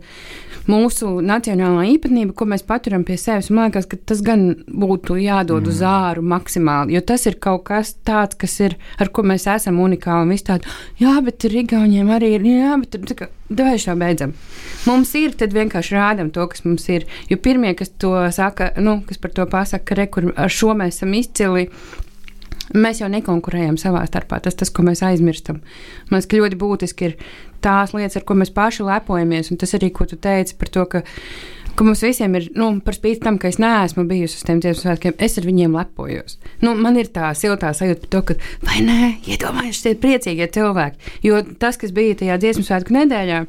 [0.71, 3.51] mūsu nacionālā īpatnība, ko mēs paturam pie sevis.
[3.51, 5.73] Man liekas, ka tas gan būtu jādod mm.
[5.73, 9.81] uz āru maksimāli, jo tas ir kaut kas tāds, kas ir, ar ko mēs esam
[9.83, 10.29] unikāli.
[10.29, 14.33] Un viss tāds, jā, bet ar Igauniem arī ir, jā, bet tā kā šo beidzam.
[14.87, 17.07] Mums ir, tad vienkārši rādām to, kas mums ir.
[17.29, 21.01] Jo pirmie, kas to saka, nu, kas par to pasaka, ka re, ar šo mēs
[21.01, 21.71] esam izcili,
[22.75, 24.41] mēs jau nekonkurējam savā starpā.
[24.45, 25.63] Tas tas, ko mēs aizmirstam.
[26.11, 27.17] Man liekas, ka ļoti būtiski ir
[27.65, 29.51] tās lietas, ar ko mēs paši lepojamies.
[29.51, 31.03] Un tas arī, ko tu teici par to, ka,
[31.75, 34.85] ka mums visiem ir, nu, par spīti tam, ka es neesmu bijusi uz tiem dziesmu
[34.85, 36.39] svētkiem, es ar viņiem lepojos.
[36.63, 41.17] Nu, man ir tā siltā sajūta par to, ka, vai nē, iedomājieties, tie priecīgie cilvēki.
[41.27, 43.43] Jo tas, kas bija tajā dziesmu svētku nedēļā,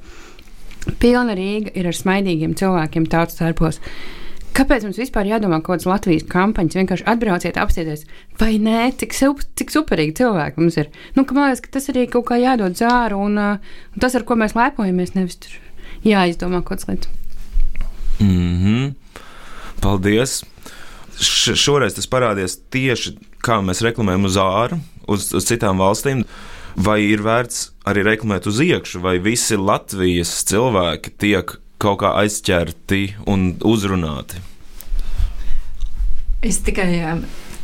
[1.04, 3.78] pilna Rīga ir ar smaidīgiem cilvēkiem tautas starpos.
[4.52, 6.76] Kāpēc mums vispār jādomā kaut kādas Latvijas kampaņas?
[6.76, 8.04] Vienkārši atbrauciet, apsieties,
[8.40, 9.16] vai nē, cik,
[9.58, 10.90] cik superīgi cilvēki mums ir.
[11.16, 14.28] Nu, man liekas, ka tas arī kaut kā jādod zāru, un, uh, un tas, ar
[14.28, 15.56] ko mēs lepojamies, nevis tur
[16.04, 17.10] jāizdomā kaut kas lietas.
[18.20, 18.94] Mm -hmm.
[19.82, 20.44] Paldies!
[21.22, 26.26] Š šoreiz tas parādījās tieši kā mēs reklamējam uz āru, uz, uz citām valstīm.
[26.76, 33.04] Vai ir vērts arī reklamēt uz iekšā, vai visi Latvijas cilvēki tiek kaut kā aizķerti
[33.32, 34.42] un uzrunāti?
[36.42, 36.92] Es tikai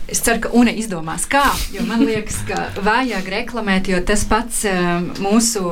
[0.08, 1.43] Es ceru, ka UNE izdomās, kā.
[1.84, 4.62] Man liekas, ka vajag reklamēt, jo tas pats
[5.19, 5.65] mūsu,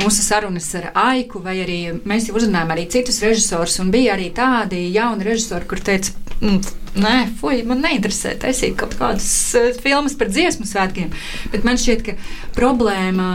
[0.00, 1.76] mūsu sarunas ar Aiku, vai arī
[2.08, 6.72] mēs jau uzrunājām arī citus režisorus, un bija arī tādi jauni režisori, kur teica, mm,
[7.04, 9.28] nē, fuj, man neinteresē taisīt kaut kādas
[9.84, 11.12] filmas par dziesmu svētkiem.
[11.52, 12.16] Bet man šķiet, ka
[12.56, 13.28] problēma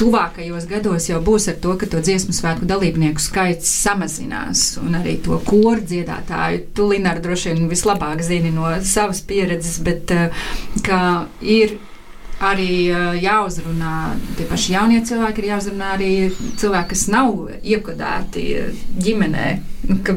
[0.00, 5.18] tuvākajos gados jau būs ar to, ka to dziesmu svētku dalībnieku skaits samazinās, un arī
[5.24, 6.64] to koru dziedātāju.
[6.76, 10.46] Tu, Linārd, droši vien vislabāk zini no savas pieredzes, bet uh,
[10.86, 11.00] ka
[11.44, 11.76] ir
[12.40, 13.96] arī uh, jāuzrunā
[14.38, 18.46] tie paši jaunie cilvēki, ir jāuzrunā arī cilvēki, kas nav iekodēti
[19.04, 19.50] ģimenē.
[20.06, 20.16] Ka,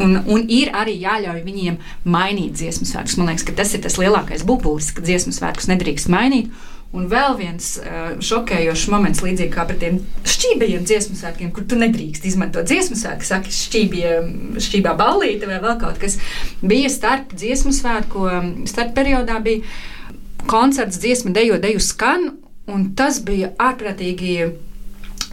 [0.00, 1.78] un, un ir arī jāļauj viņiem
[2.08, 3.18] mainīt dziesmu svētkus.
[3.20, 6.48] Man liekas, ka tas ir tas lielākais bubulis, ka dziesmu svētkus nedrīkst mainīt.
[6.90, 11.78] Un vēl viens uh, šokējošs moments, līdzīgi kā par tiem šķībajiem dziesmu svētkiem, kur tu
[11.78, 12.66] nedrīkst izmantot.
[12.66, 16.18] Dziesmu svētku, saka, šķībā ballīte vai vēl kaut kas,
[16.66, 18.26] bija starp dziesmu svētku,
[18.66, 19.62] starp periodā bija
[20.50, 22.32] koncerts dziesma dejo, deju skan,
[22.66, 24.50] un tas bija ārprātīgi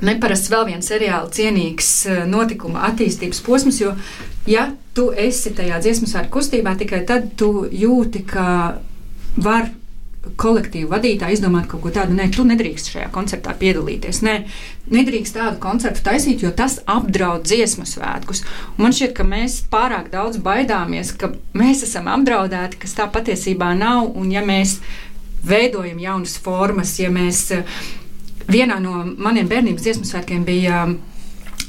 [0.06, 1.89] neparasts vēl viens seriāla cienīgs
[2.30, 3.96] notikuma attīstības posms, jo,
[4.46, 8.78] ja tu esi tajā dziesmu svētku kustībā, tikai tad tu jūti, ka
[9.41, 9.72] var
[10.40, 14.22] kolektīvu vadītāji izdomāt kaut ko tādu, nē, tu nedrīkst šajā koncertā piedalīties.
[14.26, 14.36] Nē,
[14.94, 18.44] nedrīkst tādu koncertu taisīt, jo tas apdraud dziesmu svētkus.
[18.76, 23.74] Un man šķiet, ka mēs pārāk daudz baidāmies, ka mēs esam apdraudēti, kas tā patiesībā
[23.78, 24.12] nav.
[24.18, 24.80] Un ja mēs
[25.48, 27.46] veidojam jaunas formas, ja mēs
[28.48, 30.88] vienā no maniem bērnības dziesmu svētkiem bija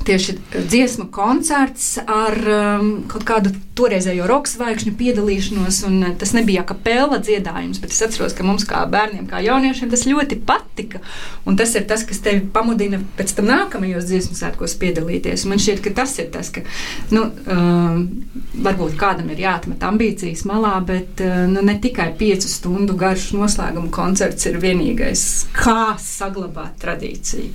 [0.04, 5.80] tieši dziesmu koncerts ar um, kaut kādu toreizējo rokas zvaigžņu piedalīšanos.
[5.86, 10.06] Uh, tas nebija kapela dziedājums, bet es atceros, ka mums, kā bērniem, kā jauniešiem, tas
[10.08, 11.02] ļoti patika.
[11.48, 15.46] Un tas ir tas, kas tevi pamudina pēc tam nākamajos dziesmu svētkos piedalīties.
[15.50, 16.64] Man šķiet, ka tas ir tas, ka
[17.14, 18.02] nu, um,
[18.64, 23.92] varbūt kādam ir jāatmet ambīcijas malā, bet uh, nu, ne tikai piecu stundu garš noslēguma
[23.94, 25.24] koncerts ir vienīgais,
[25.56, 27.52] kā saglabāt tradīciju.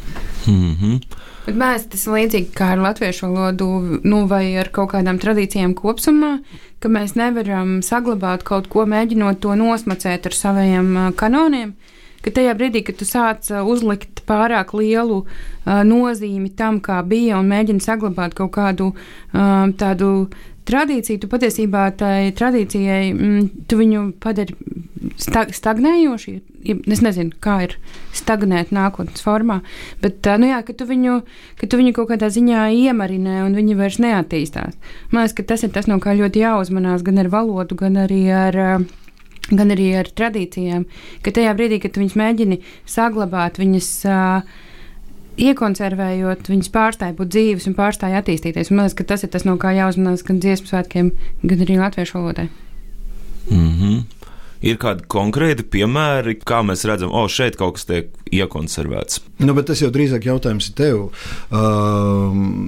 [0.47, 1.32] Mm -hmm.
[1.43, 3.67] Bet mēs tas līdzīgi kā ar latviešu valodu,
[4.08, 6.38] nu, vai ar kaut kādām tradīcijām kopumā,
[6.79, 11.75] ka mēs nevaram saglabāt kaut ko, mēģinot to nosmacēt ar saviem kanoniem.
[12.24, 17.52] Ka tajā brīdī, kad tu sāc uzlikt pārāk lielu uh, nozīmi tam, kā bija, un
[17.52, 20.14] mēģini saglabāt kaut kādu uh, tādu
[20.68, 24.56] tradīciju, tu patiesībā tai tradīcijai, mm, tu viņu padari
[25.20, 26.36] sta stagnējoši.
[26.64, 27.76] Es nezinu, kā ir
[28.16, 29.60] stagnēt nākotnes formā,
[30.00, 31.20] bet nu jā, ka, tu viņu,
[31.60, 34.80] ka tu viņu kaut kādā ziņā iemarināji un viņi vairs neattīstās.
[35.12, 38.26] Man liekas, ka tas ir tas, no kā ļoti jāuzmanās gan ar valodu, gan arī
[38.32, 38.62] ar.
[38.64, 38.92] Uh,
[39.60, 40.86] gan arī ar tradīcijām,
[41.24, 44.62] ka tajā brīdī, kad viņas mēģini saglabāt, viņas uh,
[45.42, 48.70] iekonservējot, viņas pārstāja būt dzīves un pārstāja attīstīties.
[48.70, 51.13] Un man liekas, ka tas ir tas, no kā jāuzmanās gan dziesmu svētkiem,
[51.44, 52.50] gan arī latviešu valodai.
[53.50, 54.04] Mm -hmm.
[54.63, 59.20] Ir kādi konkrēti piemēri, kā mēs redzam, o, šeit kaut kas tiek iekonservēts.
[59.39, 61.10] Nu, bet tas jau drīzāk jautājums ir tev.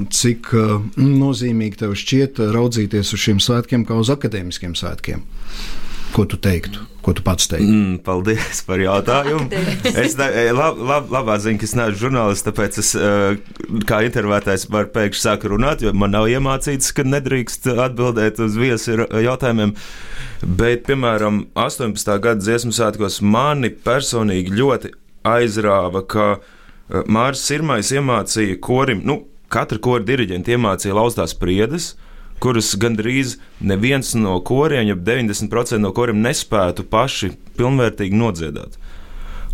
[0.10, 0.52] Cik
[0.98, 5.24] nozīmīgi tev šķiet raudzīties uz šiem svētkiem kā uz akadēmiskiem svētkiem?
[6.16, 6.80] Ko tu teiktu?
[7.04, 7.68] Ko tu pats teiktu?
[7.68, 9.50] Mm, paldies par jautājumu.
[9.92, 10.16] es
[10.56, 13.36] lab, lab, labā ziņa, ka es neesmu žurnālists, tāpēc es eh,
[13.90, 19.04] kā intervētājs varu pēkšņi sākt runāt, jo man nav iemācīts, ka nedrīkst atbildēt uz viesu
[19.12, 19.76] jautājumiem.
[20.46, 22.16] Bet, piemēram, 18.
[22.24, 24.96] gada dziesmu svētkos mani personīgi ļoti
[25.36, 31.92] aizrāva, ka eh, Mārcis Sirmais iemācīja korim, nu, katra kora diriģenta iemācīja laustās priedes
[32.44, 38.78] kuras gandrīz neviens no koriem, ja 90% no koriem nespētu paši pilnvērtīgi nodziedāt.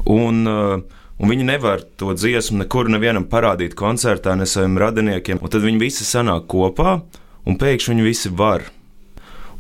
[0.09, 0.81] Un, uh,
[1.21, 5.41] un viņi nevar to dziesmu nekur nevienam parādīt koncertā, ne saviem radiniekiem.
[5.41, 6.99] Un tad viņi visi sanāk kopā,
[7.45, 8.65] un pēkšņi viņi visi var.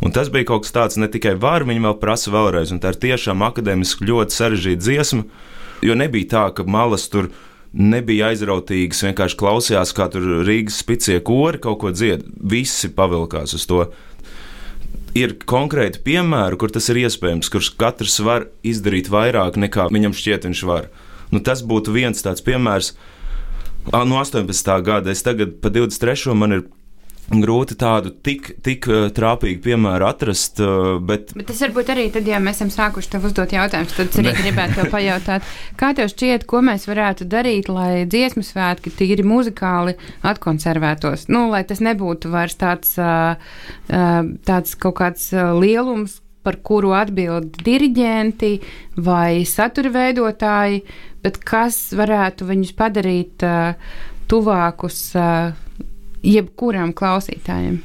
[0.01, 2.95] Un tas bija kaut kas tāds, ne tikai var, viņi vēl prasa vēlreiz, un tā
[2.95, 5.27] ir tiešām akadēmiski ļoti sarežģīta dziesma,
[5.85, 11.19] jo nebija tā, ka malas tur ir nebija aizrautīgas, vienkārši klausījās, kā tur Rīgas spicie
[11.23, 12.25] kori kaut ko dzied.
[12.51, 13.85] Visi pavilkās uz to.
[15.15, 20.47] Ir konkrēti piemēri, kur tas ir iespējams, kurš katrs var izdarīt vairāk nekā viņam šķiet,
[20.47, 20.87] viņš var.
[21.31, 22.93] Nu, tas būtu viens tāds piemērs.
[23.91, 24.71] No 18.
[24.85, 26.35] gada es tagad pa 23.
[26.37, 26.63] man ir
[27.39, 30.59] grūti tādu tik, tik eh, trāpīgu piemēru atrast.
[30.59, 31.31] Eh, bet...
[31.37, 34.79] bet tas varbūt arī tad, ja mēs esam sākuši tev uzdot jautājumus, tad arī gribētu
[34.79, 35.47] tev pajautāt,
[35.79, 39.95] kā tev šķiet, ko mēs varētu darīt, lai dziesmu svētki tīri muzikāli
[40.27, 41.29] atkonservētos.
[41.31, 42.97] Nu, lai tas nebūtu vairs tāds,
[43.87, 48.55] tāds kaut kāds lielums, par kuru atbild diriģenti
[49.05, 50.81] vai satura veidotāji,
[51.21, 53.45] bet kas varētu viņus padarīt
[54.31, 55.03] tuvākus
[56.23, 57.81] jebkuram klausītājam.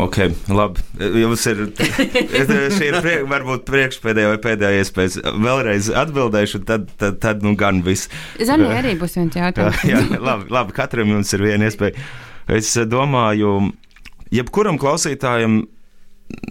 [0.00, 0.16] Ok,
[0.48, 0.80] labi.
[1.20, 5.32] Jums ir šī ir priek, varbūt priekšpēdējā vai pēdējā iespēja.
[5.42, 8.08] Vēlreiz atbildēšu, tad, tad, tad nu gan viss.
[8.38, 9.82] Zanī arī būs viens jautājums.
[9.90, 12.00] jā, labi, labi, katram jums ir viena iespēja.
[12.56, 13.58] Es domāju,
[14.34, 15.60] jebkuram klausītājam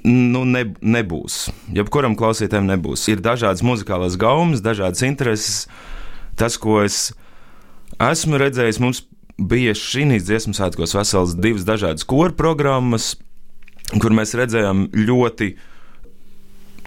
[0.05, 1.47] nu, ne, nebūs.
[1.75, 3.07] Jebkuram klausītājam nebūs.
[3.11, 5.63] Ir dažādas muzikālās gaumas, dažādas intereses.
[6.39, 7.09] Tas, ko es
[7.97, 9.03] esmu redzējis, mums
[9.39, 13.13] bija šīs dziesmu svētkos vesels divas dažādas koru programmas,
[13.97, 15.53] kur mēs redzējām ļoti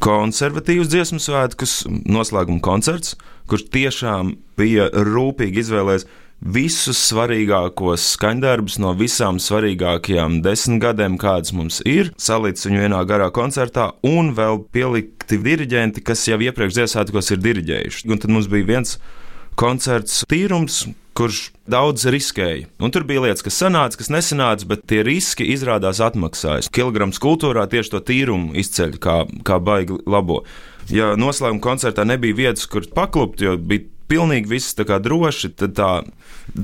[0.02, 3.16] konservatīvus dziesmu svētkus, noslēguma koncerts,
[3.50, 6.08] kurš tiešām bija rūpīgi izvēlējies
[6.42, 13.28] visus svarīgākos skaņdarbus no visām svarīgākajām desmit gadiem, kādas mums ir, salicis viņu vienā garā
[13.34, 18.08] koncertā, un vēl pielikti diriģenti, kas jau iepriekš dziesmu svētkos ir diriģējuši.
[18.10, 18.96] Un tad mums bija viens
[19.58, 20.84] koncerts tīrums,
[21.16, 22.66] kurš daudz riskēja.
[22.82, 26.70] Un tur bija lietas, kas sanāca, kas nesanāca, bet tie riski izrādās atmaksājas.
[26.72, 30.42] Kilograms kultūrā tieši to tīrumu izceļ kā, kā baigi labo.
[30.90, 35.76] Ja noslēguma koncertā nebija vietas, kur paklupt, jo bija pilnīgi viss tā kā droši, tad
[35.78, 35.90] tā,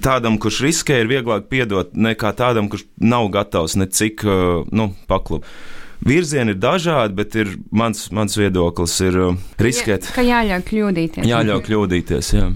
[0.04, 5.48] tādam, kurš riskē, ir vieglāk piedot nekā tādam, kurš nav gatavs necik uh, nu, paklupt.
[6.08, 10.10] Virzieni ir dažādi, bet ir mans, mans viedoklis ir uh, riskēt.
[10.10, 11.26] Ja, ka jāļauj kļūdīties.
[11.26, 12.50] Jāļauj kļūdīties, jā.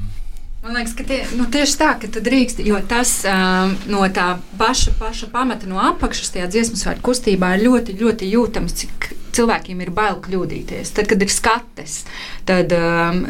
[0.63, 4.37] Man liekas, ka tie, nu, tieši tā, ka tu drīkst, jo tas um, no tā
[4.61, 9.83] paša, paša pamata, no apakšas tajā dziesmu svētku kustībā ir ļoti, ļoti jūtams, cik cilvēkiem
[9.83, 10.95] ir bail kļūdīties.
[10.95, 11.97] Tad, kad ir skates,
[12.47, 13.25] tad um,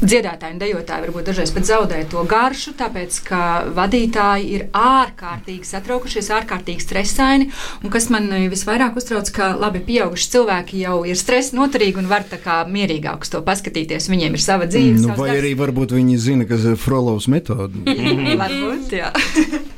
[0.00, 3.40] dziedātāji un dejotāji varbūt dažreiz pat zaudē to garšu, tāpēc ka
[3.76, 7.48] vadītāji ir ārkārtīgi satraukušies, ārkārtīgi stresaini.
[7.82, 12.26] Un kas man visvairāk uztrauc, ka labi pieauguši cilvēki jau ir stresa noturīgi un var
[12.28, 14.10] tā kā mierīgāk uz to paskatīties.
[14.12, 14.98] Viņiem ir sava dzīve.
[15.02, 15.42] Nu, vai darbs.
[15.42, 17.82] arī varbūt viņi zina, kas ir Frolovs metode.
[18.42, 19.12] varbūt, jā.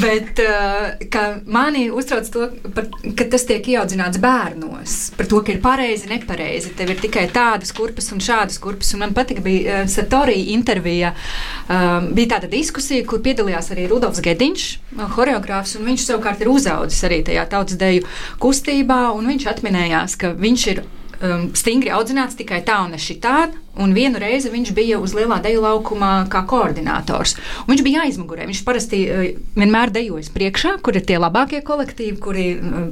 [0.00, 2.48] Bet uh, mani uztrauc to,
[3.16, 4.96] ka tas tiek ieaudzināts bērnos.
[5.16, 6.74] Par to, ka ir pareizi, nepareizi.
[6.78, 8.92] Tev ir tikai tādas kurpes un šādas kurpes.
[8.96, 11.14] Un man patika, bija uh, Satorija intervija.
[11.70, 14.66] Um, bija tāda diskusija, kur piedalījās arī Rudolfs Gediņš,
[15.14, 15.78] choreogrāfs.
[15.86, 18.06] Viņš savukārt ir uzaudzis arī tajā tautas deju
[18.42, 19.00] kustībā.
[19.26, 20.84] Viņš atminējās, ka viņš ir
[21.22, 23.62] um, stingri audzināts tikai tā un ne šitādi.
[23.76, 27.34] Un vienu reizi viņš bija uz lielā deju laukumā kā koordinators.
[27.66, 28.46] Un viņš bija aizmugurē.
[28.48, 29.26] Viņš parasti uh,
[29.58, 32.88] vienmēr dejojas priekšā, kur ir tie labākie kolektīvi, kuri uh,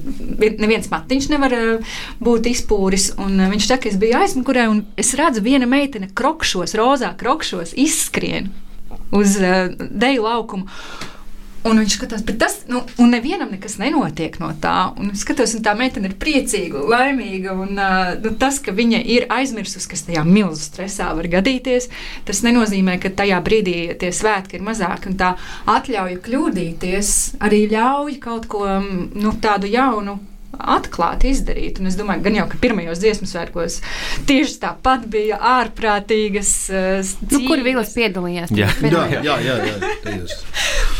[0.61, 3.15] neviens matiņš nevar uh, būt izpūris.
[3.17, 7.73] Un, uh, viņš saka, es biju aizmugurē, un es redzu, viena meitene krokšos, rozā krokšos
[7.81, 8.53] izskrien
[9.15, 10.69] uz uh, deju laukumu.
[11.65, 14.91] Un viņš skatās, bet tas, nu, un nevienam nekas nenotiek no tā.
[15.01, 17.55] Un es skatos, un tā meitene ir priecīga, laimīga.
[17.57, 21.89] Un uh, nu, tas, ka viņa ir aizmirsusi, kas tajā milzu stresā var gadīties,
[22.29, 25.09] tas nenozīmē, ka tajā brīdī tie svētki ir mazāki.
[25.09, 25.33] Un tā
[25.73, 27.17] atļauja kļūdīties
[27.49, 30.19] arī ļauj kaut ko nu, tādu jaunu
[30.59, 31.81] atklāti izdarīt.
[31.81, 33.81] Un es domāju, gan jau, ka pirmajos dziesmu svētkos
[34.29, 36.53] tieši tāpat bija ārprātīgas.
[36.73, 38.55] Uh, nu, kur Vīlas piedalījās?
[38.55, 39.37] Jā, jā, jā.
[39.43, 40.25] jā, jā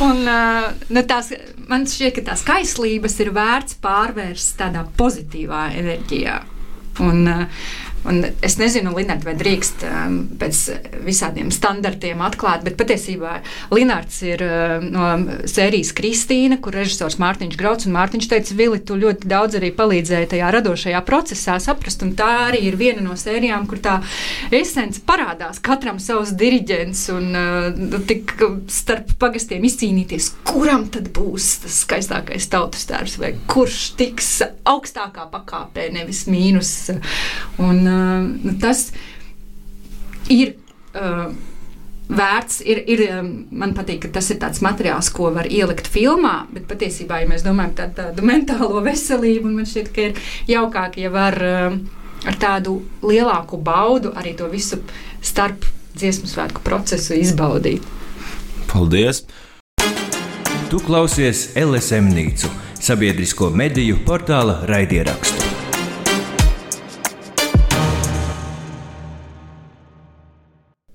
[0.05, 1.33] un, uh, nu, tās,
[1.71, 6.41] man šķiet, ka tās kaislības ir vērts pārvērst tādā pozitīvā enerģijā.
[7.05, 7.65] Un, uh,
[8.05, 10.61] Un es nezinu, Linārds, vai drīkst um, pēc
[11.07, 13.39] visādiem standartiem atklāt, bet patiesībā
[13.73, 15.07] Linārds ir uh, no
[15.49, 20.31] sērijas Kristīna, kur režisors Mārtiņš Grauds un Mārtiņš teica, Vili, tu ļoti daudz arī palīdzēji
[20.35, 23.97] tajā radošajā procesā saprast, un tā arī ir viena no sērijām, kur tā
[24.53, 28.37] esence parādās katram savs diriģents un uh, tik
[28.69, 34.31] starp pagastiem izcīnīties, kuram tad būs tas skaistākais tautas tērs vai kurš tiks
[34.69, 36.75] augstākā pakāpē, nevis mīnus.
[37.63, 38.89] Un, uh, tas
[40.29, 40.57] ir.
[40.95, 41.33] Uh,
[42.05, 43.01] Vērts ir, ir,
[43.49, 47.47] man patīk, ka tas ir tāds materiāls, ko var ielikt filmā, bet patiesībā, ja mēs
[47.47, 50.21] domājam par tā, tādu mentālo veselību, man šķiet, ka ir
[50.53, 51.41] jaukāk, ja var
[52.29, 54.81] ar tādu lielāku baudu arī to visu
[55.25, 55.67] starp
[55.97, 57.85] dziesmu svētku procesu izbaudīt.
[58.71, 59.25] Paldies!
[60.71, 62.51] Tu klausies LSM Nīcu,
[62.83, 65.44] sabiedrisko mediju portāla raidierakstu.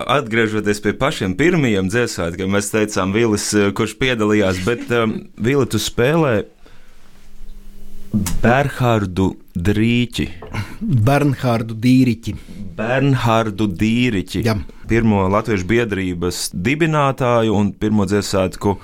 [0.10, 5.82] Atgriežoties pie pašiem pirmajiem dziesmām, mēs teicām, Vīlis, eh, kurš piedalījās, bet um, Vīli, tu
[5.82, 6.45] spēlē
[8.41, 10.26] Bernhārdu Drīķi.
[10.82, 12.34] Bernhārdu Dīriķi.
[12.80, 14.41] Bernhārdu Dīriķi.
[14.47, 14.55] Jā.
[14.89, 18.80] Pirmo latviešu biedrības dibinātāju un pirmo dziesmu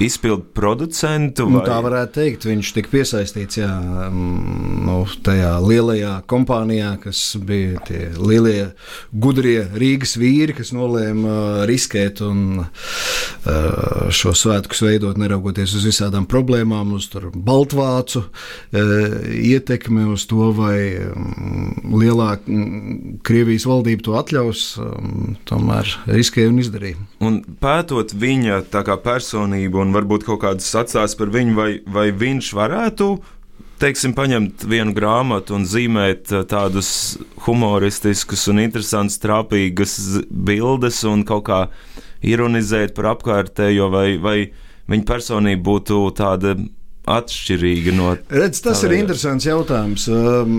[0.00, 1.46] izpildu producentu.
[1.48, 1.52] Vai...
[1.58, 2.46] Nu, tā varētu teikt.
[2.48, 3.68] Viņš tika piesaistīts jā,
[4.08, 8.70] mm, nu, tajā lielajā kompānijā, kas bija tie lielie,
[9.12, 12.64] gudrie Rīgas vīri, kas nolēma riskēt un
[14.14, 18.24] šo svētkus veidot, neraugoties uz visādām problēmām, uz Baltvācu
[18.72, 24.64] ietekmi, uz to, vai mm, lielāka mm, Krievijas valdība to atļaus,
[25.48, 27.00] tomēr riskēja un izdarīja.
[27.24, 28.62] Un pētot viņa
[29.02, 33.10] personību un varbūt kaut kādas atstājas par viņu, vai, vai viņš varētu
[33.78, 39.98] teiksim, paņemt vienu grāmatu un zīmēt uh, tādus humoristiskus un interesantus, trāpīgus
[40.30, 41.60] bildes un kaut kā
[42.26, 44.38] ironizēt par apkārtējo, vai, vai
[44.90, 46.56] viņa personība būtu tāda
[47.08, 48.40] atšķirīga no tā.
[48.42, 50.08] Redz, tas ir interesants jautājums.
[50.10, 50.58] Um,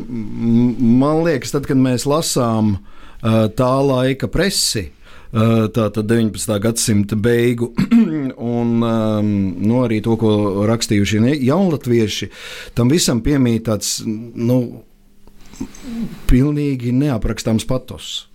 [1.02, 2.78] man liekas, tad, kad mēs lasām
[3.20, 4.88] tā laika presi,
[5.30, 6.56] tātad 19.
[6.64, 7.74] gadsimta beigu,
[8.36, 12.30] un um, nu, arī to, ko rakstījuši jaunatvieši,
[12.78, 14.60] tam visam piemīt tāds nu,
[16.30, 18.28] pilnīgi neaprakstāms patos.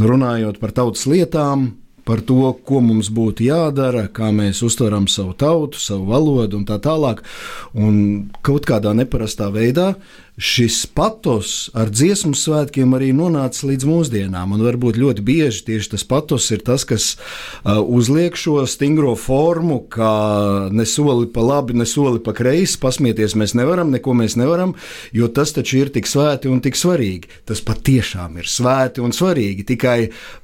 [0.00, 1.70] Runājot par tautas lietām,
[2.04, 6.80] par to, ko mums būtu jādara, kā mēs uztveram savu tautu, savu valodu un tā
[6.82, 7.22] tālāk.
[7.76, 9.92] Un kaut kādā neparastā veidā
[10.40, 14.54] šis patos ar dziesmu svētkiem arī nonāca līdz mūsdienām.
[14.56, 17.10] Un varbūt ļoti bieži tieši tas patos ir tas, kas
[17.66, 20.14] uzliek šo stingro formu, kā
[20.72, 22.80] ne soli pa labi, ne soli pa kreisi.
[22.80, 24.74] Pasmieties mēs nevaram, neko mēs nevaram,
[25.12, 27.28] jo tas taču ir tik svēti un tik svarīgi.
[27.48, 29.68] Tas patiešām ir svēti un svarīgi.
[29.74, 29.98] Tikai,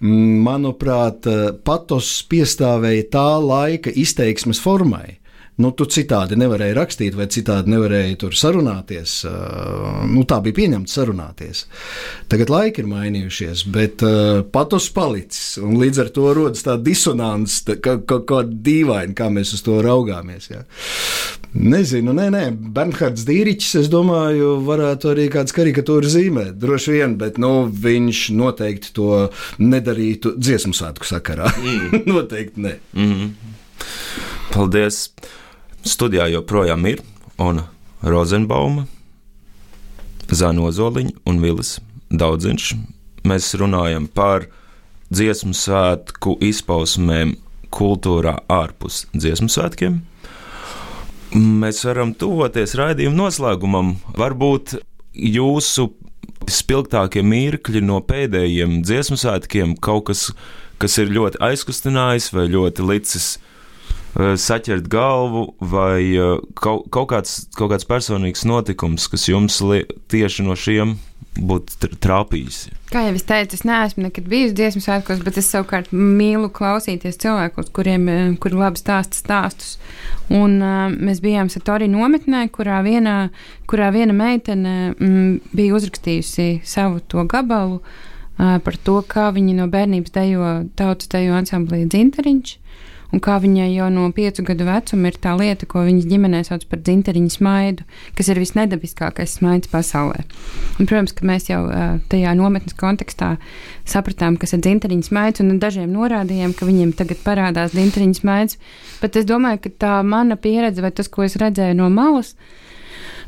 [0.05, 1.25] manuprāt,
[1.65, 5.17] patos piestāvēja tā laika izteiksmes formai.
[5.57, 9.13] Nu, tu citādi nevarēji rakstīt, vai citādi nevarēji tur sarunāties.
[10.11, 11.63] Nu, tā bija pieņemta sarunāties.
[12.29, 15.57] Tagad laiki ir mainījušies, bet uh, patos palicis.
[15.57, 20.51] Līdz ar to rodas tā disonance, tā, kā, kā, dīvaini, kā mēs uz to raugāmies.
[20.53, 20.61] Ja.
[21.57, 22.43] Nezinu, nē, nē,
[22.77, 26.59] Bernhards Dīričs, es domāju, varētu arī kāds karikatūru zīmēt.
[26.61, 29.31] Droši vien, bet nu, viņš noteikti to
[29.63, 31.49] nedarītu dziesmu svētku sakarā.
[31.57, 32.05] Mm.
[32.13, 32.77] noteikti ne.
[32.93, 33.35] Mm -hmm.
[34.53, 35.07] Paldies!
[35.87, 37.03] Studijā joprojām ir
[38.03, 38.87] Rozenbauma,
[40.27, 41.77] Zana Ozoliņa un Vilis
[42.11, 42.73] Daudziņš.
[43.27, 44.49] Mēs runājam par
[45.15, 47.37] dziesmu svētku izpausmēm
[47.71, 50.01] kultūrā ārpus dziesmu svētkiem.
[51.37, 53.97] Mēs varam tuvoties raidījuma noslēgumam.
[54.19, 54.79] Varbūt
[55.15, 55.91] jūsu
[56.51, 60.29] spilgtākie mirkļi no pēdējiem dziesmu svētkiem, kaut kas,
[60.83, 63.37] kas ir ļoti aizkustinājis vai ļoti licis
[64.17, 69.61] saķert galvu, vai uh, kaut, kaut, kāds, kaut kāds personīgs notikums, kas jums
[70.09, 70.97] tieši no šiem
[71.37, 72.63] būtu trāpījis.
[72.89, 77.21] Kā jau es teicu, es neesmu nekad bijis dziesmu svētkos, bet es savukārt mīlu klausīties
[77.21, 78.09] cilvēkus, kuriem
[78.41, 79.77] kuri labi stāsta stāstus.
[80.33, 83.29] Un, uh, mēs bijām Satorī nometnē, kurā viena,
[83.69, 89.69] kurā viena meitene mm, bija uzrakstījusi savu to gabalu uh, par to, kā viņi no
[89.69, 92.63] bērnības dejo tautas dejo ansamblī Dzinteriņš
[93.15, 96.67] un kā viņai jau no piecu gadu vecuma ir tā lieta, ko viņas ģimenē sauc
[96.71, 97.87] par dzinteriņu smaidu,
[98.19, 100.25] kas ir visnedabiskākais smaids pasaulē.
[100.81, 101.63] Un, protams, ka mēs jau
[102.11, 103.37] tajā nometnes kontekstā
[103.89, 108.61] sapratām, kas ir dzinteriņu smaids, un dažiem norādījām, ka viņiem tagad parādās dzinteriņu smaids,
[109.03, 112.35] bet es domāju, ka tā mana pieredze vai tas, ko es redzēju no malas,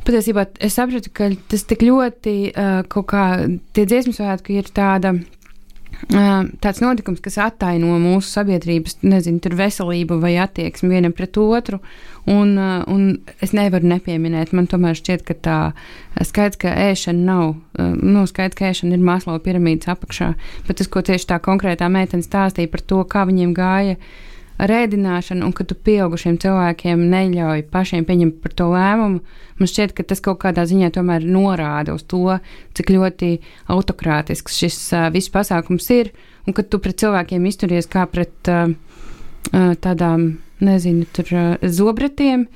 [0.09, 3.24] patiesībā es sapratu, ka tas tik ļoti uh, kaut kā
[3.76, 5.18] tie dziesmu svētki ir tāda
[6.07, 11.80] tāds notikums, kas attaino mūsu sabiedrības, nezinu, tur veselību vai attieksmi vienam pret otru.
[12.28, 13.05] Un, un
[13.40, 15.59] es nevaru nepieminēt, man tomēr šķiet, ka tā
[16.28, 20.34] skaidrs, ka ēšana nav, nu, skaidrs, ka ēšana ir Maslow piramīdas apakšā,
[20.68, 23.96] bet tas, ko tieši tā konkrētā meitene stāstīja par to, kā viņiem gāja
[24.59, 29.21] ar ēdināšanu, un ka tu pieaugušiem cilvēkiem neļauj pašiem pieņemt par to lēmumu,
[29.61, 32.39] man šķiet, ka tas kaut kādā ziņā tomēr norāda uz to,
[32.79, 33.31] cik ļoti
[33.75, 36.13] autokrātisks šis uh, viss pasākums ir,
[36.47, 38.75] un ka tu pret cilvēkiem izturies kā pret uh,
[39.53, 40.31] uh, tādām,
[40.65, 42.49] nezinu, tur uh, zobratiem,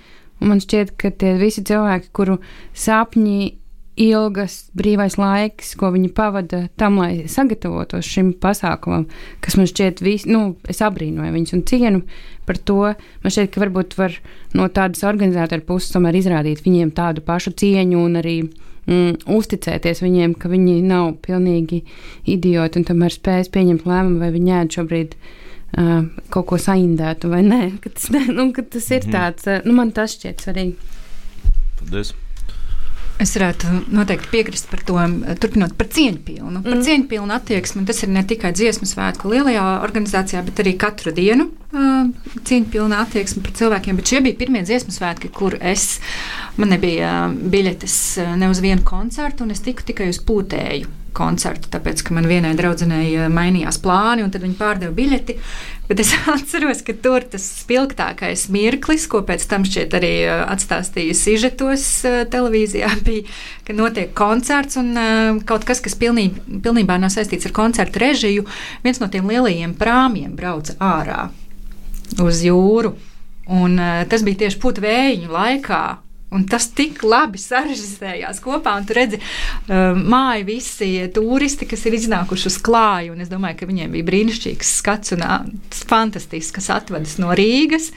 [0.42, 2.40] un man šķiet, ka tie visi cilvēki, kuru
[2.74, 3.61] sapņi
[4.00, 9.04] ilgas brīvais laiks, ko viņi pavada tam, lai sagatavotos šim pasākumam,
[9.44, 12.02] kas man šķiet, vis, nu, es abrīnoju viņus un cienu
[12.48, 12.94] par to.
[13.22, 14.16] Man šķiet, ka varbūt var
[14.56, 20.38] no tādas organizātora puses tomēr izrādīt viņiem tādu pašu cieņu un arī mm, uzticēties viņiem,
[20.40, 21.82] ka viņi nav pilnīgi
[22.32, 25.16] idioti un tomēr spējas pieņemt lēmumu, vai viņi ēd šobrīd.
[25.72, 29.14] Uh, kaut ko saindētu, vai nē, ka tas, ne, nu, ka tas ir mhm.
[29.14, 30.76] tāds, nu, man tas šķiet svarīgi.
[31.80, 32.12] Paldies!
[33.20, 34.96] Es varētu noteikti piekrist par to,
[35.42, 36.62] turpinot par cieņpilnu.
[36.62, 36.64] Mm.
[36.66, 41.50] Par cieņpilnu attieksmi tas ir ne tikai dziesmu svētku lielajā organizācijā, bet arī katru dienu
[41.50, 42.08] uh,
[42.48, 44.00] cieņpilna attieksme pret cilvēkiem.
[44.00, 46.00] Bet šie bija pirmie dziesmu svētki, kur es,
[46.56, 48.00] man nebija biļetes
[48.40, 52.52] ne uz vienu koncertu, un es tiku tikai uz pūtēju koncertu, tāpēc, ka man vienai
[52.58, 55.36] draudzenei eh, mainījās plāni, un tad viņi pārdeva biļeti.
[55.88, 61.16] Bet es atceros, ka tur tas spilgtākais mirklis, ko pēc tam šķiet arī eh, atstāstīja
[61.18, 63.26] Sižetos eh, televīzijā, bija,
[63.66, 64.92] ka notiek koncerts un
[65.48, 68.46] kaut kas, kas pilnībā, pilnībā nav saistīts ar koncertu režiju.
[68.84, 71.26] Viens no tiem lielajiem prāmiem brauca ārā
[72.22, 72.96] uz jūru.
[73.52, 73.74] Un,
[74.08, 75.82] tas bija tieši putekļu vēju laikā,
[76.32, 81.96] Un tas tik labi sarežģījās kopā, un tur redzi, uh, māja visi turisti, kas ir
[81.98, 83.16] iznākuši uz klāju.
[83.22, 85.46] Es domāju, ka viņiem bija brīnišķīgs skats un uh,
[85.92, 87.90] fantastisks, kas atvedas no Rīgas.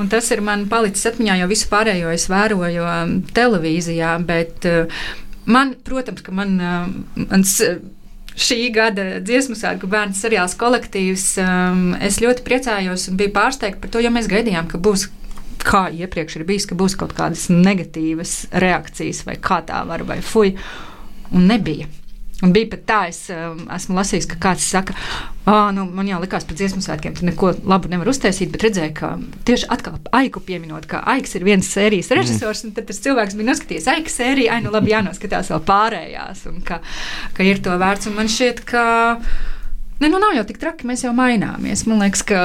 [0.00, 4.14] Un tas ir man palicis atmiņā, jo visu pārējo es vēroju um, televīzijā.
[4.28, 5.02] Bet, uh,
[5.44, 7.58] man, protams, ka man, uh, mans.
[7.66, 7.82] Uh,
[8.32, 11.26] šī gada dziesmu svētku bērnu seriāls kolektīvs.
[11.42, 15.10] Um, es ļoti priecājos un biju pārsteigta par to, jo mēs gaidījām, ka būs
[15.66, 20.20] kā iepriekš ir bijis, ka būs kaut kādas negatīvas reakcijas, vai kā tā var, vai
[20.24, 20.54] fuj,
[21.32, 21.88] un nebija.
[22.42, 24.96] Un bija pat tā, es um, esmu lasījis, ka kāds saka,
[25.46, 28.94] ah, nu, man jau likās pēc dziesmu svētkiem, ka neko labu nevar uztaisīt, bet redzēju,
[28.98, 29.12] ka
[29.46, 32.18] tieši atkal aiku pieminot, ka aiks ir viens sērijas mm.
[32.18, 36.42] režisors, un tad tas cilvēks bija noskatījies aiku sēriju, ai, nu labi, jānoskatās vēl pārējās,
[36.50, 36.80] un ka,
[37.36, 38.86] ka ir to vērts, un man šķiet, ka.
[40.02, 41.84] Ne, nu nav jau tik traki, mēs jau maināmies.
[41.86, 42.40] Man liekas, ka.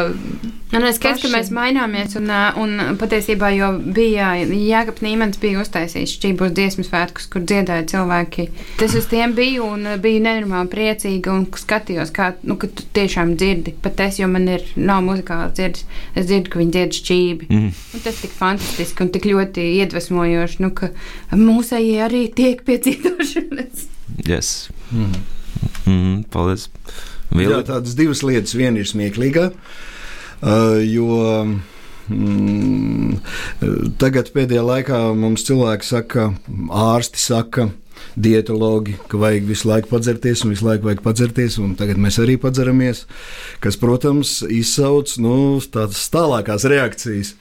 [0.69, 1.23] Man liekas, paši...
[1.23, 2.29] ka mēs maināmies, un,
[2.61, 8.45] un patiesībā jau bija Jēkabs Nīmans bija uztaisījis šķībos dziesmu svētkus, kur dziedāja cilvēki.
[8.77, 13.33] Tas uz tiem bija, un bija nenormāli priecīga, un skatījos, kā, nu, ka tu tiešām
[13.41, 13.73] dzirdi.
[13.81, 17.49] Pat es, jo man ir, nav muzikāls dzirdes, es dzirdu, ka viņi dzied šķībi.
[17.49, 17.71] Mm.
[17.73, 20.91] Un tas tik fantastiski un tik ļoti iedvesmojoši, nu, ka
[21.33, 23.87] mūsējie arī tiek piedzīvošanas.
[24.27, 24.69] Yes.
[24.91, 25.19] Mm.
[25.87, 26.69] Mm, paldies!
[27.35, 28.55] Jā, tādas divas lietas.
[28.57, 31.07] Viena ir smieklīga, uh, jo
[32.07, 33.17] mm,
[34.01, 36.29] tagad pēdējā laikā mums cilvēki saka,
[36.71, 37.69] ārsti saka,
[38.15, 42.37] dietologi, ka vajag visu laiku padzerties un visu laiku vajag padzerties, un tagad mēs arī
[42.41, 43.05] padzeramies,
[43.63, 45.35] kas, protams, izsauc nu,
[45.73, 47.35] tādas tālākās reakcijas.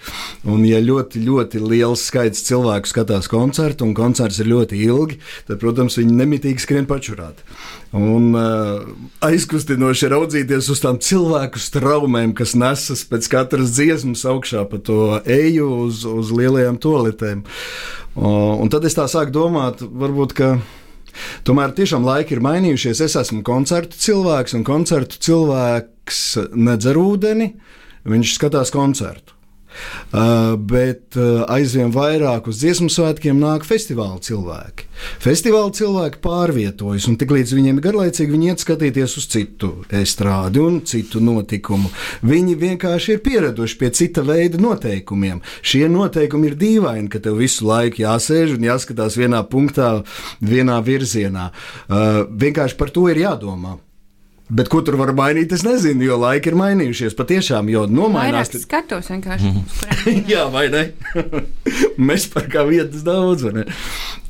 [0.45, 5.61] Un, ja ļoti, ļoti liels skaits cilvēku skatās koncertu, un koncerts ir ļoti ilgi, tad,
[5.63, 7.43] protams, viņi nemitīgi skrien pačurāt.
[7.97, 8.83] Un uh,
[9.25, 15.71] aizkustinoši raudzīties uz tām cilvēku straumēm, kas nesas pēc katras dziesmas augšā pa to eju
[15.87, 17.47] uz, uz lielajām toaletēm.
[18.17, 20.57] Un tad es tā sāku domāt, varbūt, ka
[21.47, 23.01] Tomēr tiešām laiki ir mainījušies.
[23.07, 26.23] Es esmu koncertu cilvēks, un koncertu cilvēks
[26.57, 27.53] nedzer ūdeni,
[28.09, 29.36] viņš skatās koncertu.
[30.13, 34.87] Uh, bet uh, aizvien vairāk uz dziesmu svētkiem nāk festivāla cilvēki.
[35.21, 40.81] Festivāla cilvēki pārvietojas, un tiklīdz viņiem ir garlaicīgi, viņi iet skatīties uz citu estrādi un
[40.89, 41.91] citu notikumu.
[42.27, 45.43] Viņi vienkārši ir pieraduši pie cita veida noteikumiem.
[45.61, 49.99] Šie noteikumi ir dīvaini, ka tev visu laiku jāsēž un jāskatās vienā punktā,
[50.41, 51.51] vienā virzienā.
[51.87, 53.77] Uh, vienkārši par to ir jādomā.
[54.47, 57.17] Bet ko tur var mainīt, es nezinu, jo laiki ir mainījušies.
[57.19, 58.53] Patiešām, jo nomainās.
[58.55, 59.51] Es skatos vienkārši.
[59.51, 60.85] Mm Jā, vai ne?
[62.09, 63.65] Mēs par kā vietas daudz, vai ne?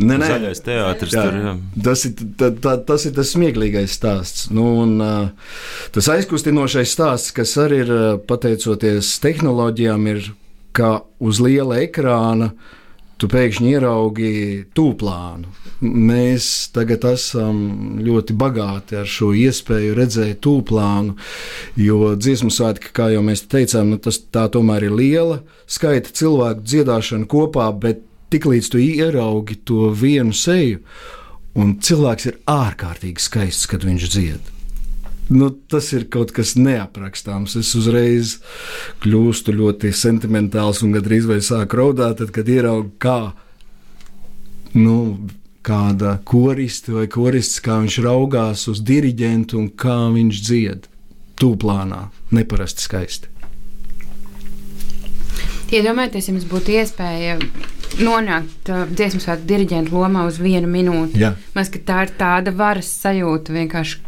[0.01, 0.31] Nē, nē.
[0.31, 1.53] Zaļais teātris Jā, tur, jā.
[1.85, 4.49] tas, ir, tā, tā, tas ir tas smieklīgais stāsts.
[4.57, 5.53] Nu, un, uh,
[5.93, 10.33] tas aizkustinošais stāsts, kas arī ir uh, pateicoties tehnoloģijām, ir,
[10.77, 12.55] ka uz liela ekrāna
[13.21, 14.33] tu pēkšņi ieraugi
[14.77, 15.53] tūplānu.
[15.81, 17.59] Mēs tagad esam
[18.05, 21.17] ļoti bagāti ar šo iespēju redzēt tūplānu,
[21.81, 26.65] jo dziesmu svētki, kā jau mēs teicām, nu, tas tā tomēr ir liela skaita cilvēku
[26.65, 30.83] dziedāšana kopā, bet tiklīdz tu ieraugi to vienu seju,
[31.57, 34.56] un cilvēks ir ārkārtīgi skaists, kad viņš dzied.
[35.29, 37.57] Nu, tas ir kaut kas neaprakstāms.
[37.59, 38.37] Es uzreiz
[39.03, 43.33] kļūstu ļoti sentimentāls un gandrīz vai sāku raudāt, tad, kad ieraugu, kā
[44.79, 44.97] nu,
[45.67, 50.87] kāda koriste vai korists, kā viņš raugās uz diriģentu un kā viņš dzied.
[51.37, 53.33] Tūplānā, neparasti skaisti.
[55.75, 57.35] Iedomājieties, ja mums būtu iespēja
[57.99, 61.19] nonākt uh, dziesmu svētku diriģentu lomā uz vienu minūti.
[61.19, 61.35] Jā.
[61.57, 64.06] Ka tā ir tāda varas sajūta vienkārši.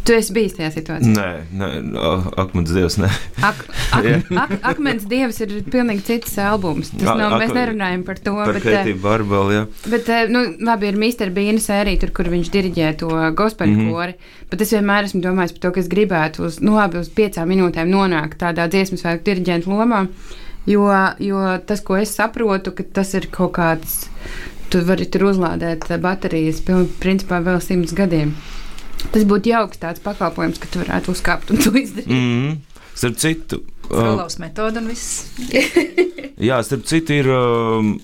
[0.00, 1.12] Tu esi bijis tajā situācijā.
[1.12, 2.06] Nē, nē
[2.40, 3.08] akmens dievs, nē.
[3.44, 3.58] Ak,
[3.92, 4.06] ak,
[4.42, 6.88] ak, akmens dievs ir pilnīgi cits albums.
[6.94, 8.32] Tas nav, mēs ak- nerunājam par to.
[8.38, 9.66] Par bet, eh, Keitiju Barbelu, jā.
[9.92, 11.28] Bet, eh, nu, labi, ir Mr.
[11.36, 13.90] Bean sērija, tur, kur viņš diriģē to gospel Mhm.
[13.92, 14.14] kori.
[14.50, 17.46] Bet es vienmēr esmu domājis par to, ka es gribētu uz, nu, labi, uz piecām
[17.52, 20.08] minūtēm nonākt tādā dziesmu svētku diriģentu lomā.
[20.66, 20.88] Jo,
[21.20, 24.08] jo tas, ko es saprotu, ka tas ir kaut kāds,
[24.70, 28.32] tu vari tur uzlādēt eh, baterijas, principā vēl simts gadiem.
[29.10, 32.10] Tas būtu jauks tāds pakalpojums, ka tu varētu uzkāpt un to izdarīt.
[32.12, 32.58] Mm.
[33.00, 35.30] Starp citu, uh, Frolovs metoda un viss.
[36.50, 37.94] jā, starp citu ir um,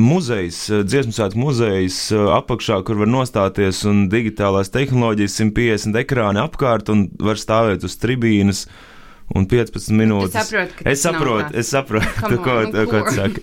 [0.00, 6.42] muzejs, uh, dziesmu svētku muzejs uh, apakšā, kur var nostāties un digitālās tehnoloģijas 150 ekrāni
[6.42, 8.66] apkārt un var stāvēt uz tribīnes.
[9.34, 10.36] Un 15 minūtes.
[10.36, 13.08] saproti, ka es saprotu, es saprotu, Come ko, on, nu, ko ko?
[13.08, 13.40] tu saki.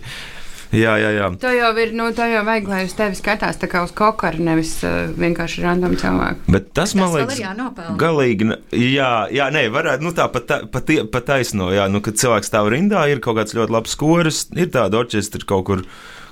[0.74, 1.28] Jā, jā, jā.
[1.38, 4.42] To jau ir, nu, to jau vajag, lai uz tevi skatās tā kā uz kokaru,
[4.42, 6.48] nevis uh, vienkārši random cilvēku.
[6.50, 7.96] Bet tas, man Tas vēl liekas, ir jānopelna.
[8.02, 8.50] Galīgi,
[8.96, 12.18] jā, jā nē, varētu, nu tā pat, tā- pat, tie- pat taisno, jā, nu, kad
[12.18, 15.86] cilvēks stāv rindā, ir kaut kāds ļoti labs koris, ir tāda orķestra kaut kur,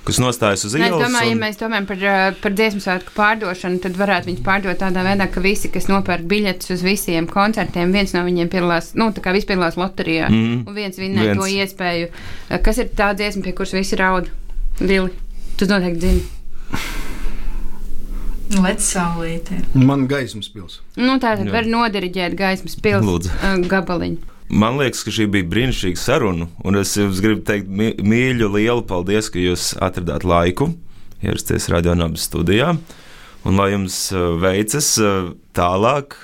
[0.04, 1.02] kas nostājas uz Nē, es ielas.
[1.06, 4.78] domāju, ja un- mēs domājam par, uh, par dziesmu svētku pārdošanu, tad varētu viņus pārdot
[4.80, 9.10] tādā veidā, ka visi, kas nopērk biļetes uz visiem koncertiem, viens no viņiem piedalās, nu,
[9.12, 10.66] tā kā viss piedalās loterijā, mm.
[10.66, 11.38] Un viens vinnē Viens.
[11.38, 12.08] to iespēju.
[12.50, 14.30] Uh, Kas ir tā dziesma, pie kuras visi raud?
[14.78, 15.10] Dili,
[15.56, 16.22] tu noteikti zini.
[18.62, 19.62] Lec saulīte.
[19.74, 20.80] Man gaismas pils.
[20.96, 23.30] Nu, tā tad var nodiriģēt gaismas pilsētas Lūdzu.
[23.32, 24.18] uh, gabaliņu.
[24.52, 29.30] Man liekas, ka šī bija brīnišķīga saruna, un es jums gribu teikt mīļu, lielu paldies,
[29.32, 30.74] ka jūs atradāt laiku
[31.24, 32.74] ierasties radionābas studijā,
[33.48, 36.18] un lai jums uh, veicas uh, tālāk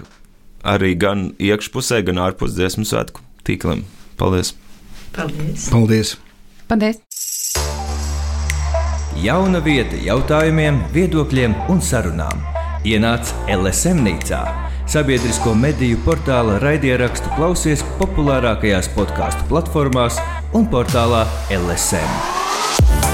[0.61, 3.87] arī gan iekšpusē, gan ārpus dziesmu svētku tīkliem.
[4.21, 4.53] Paldies!
[5.17, 5.71] Paldies!
[5.73, 6.15] Paldies!
[6.69, 7.01] Paldies!
[9.19, 12.45] Jauna vieta jautājumiem, viedokļiem un sarunām.
[12.85, 14.68] Ienāc LSM nīcā.
[14.89, 20.17] Sabiedrisko mediju portāla raidierakstu klausies populārākajās podkāstu platformās
[20.57, 23.08] un portālā LSM.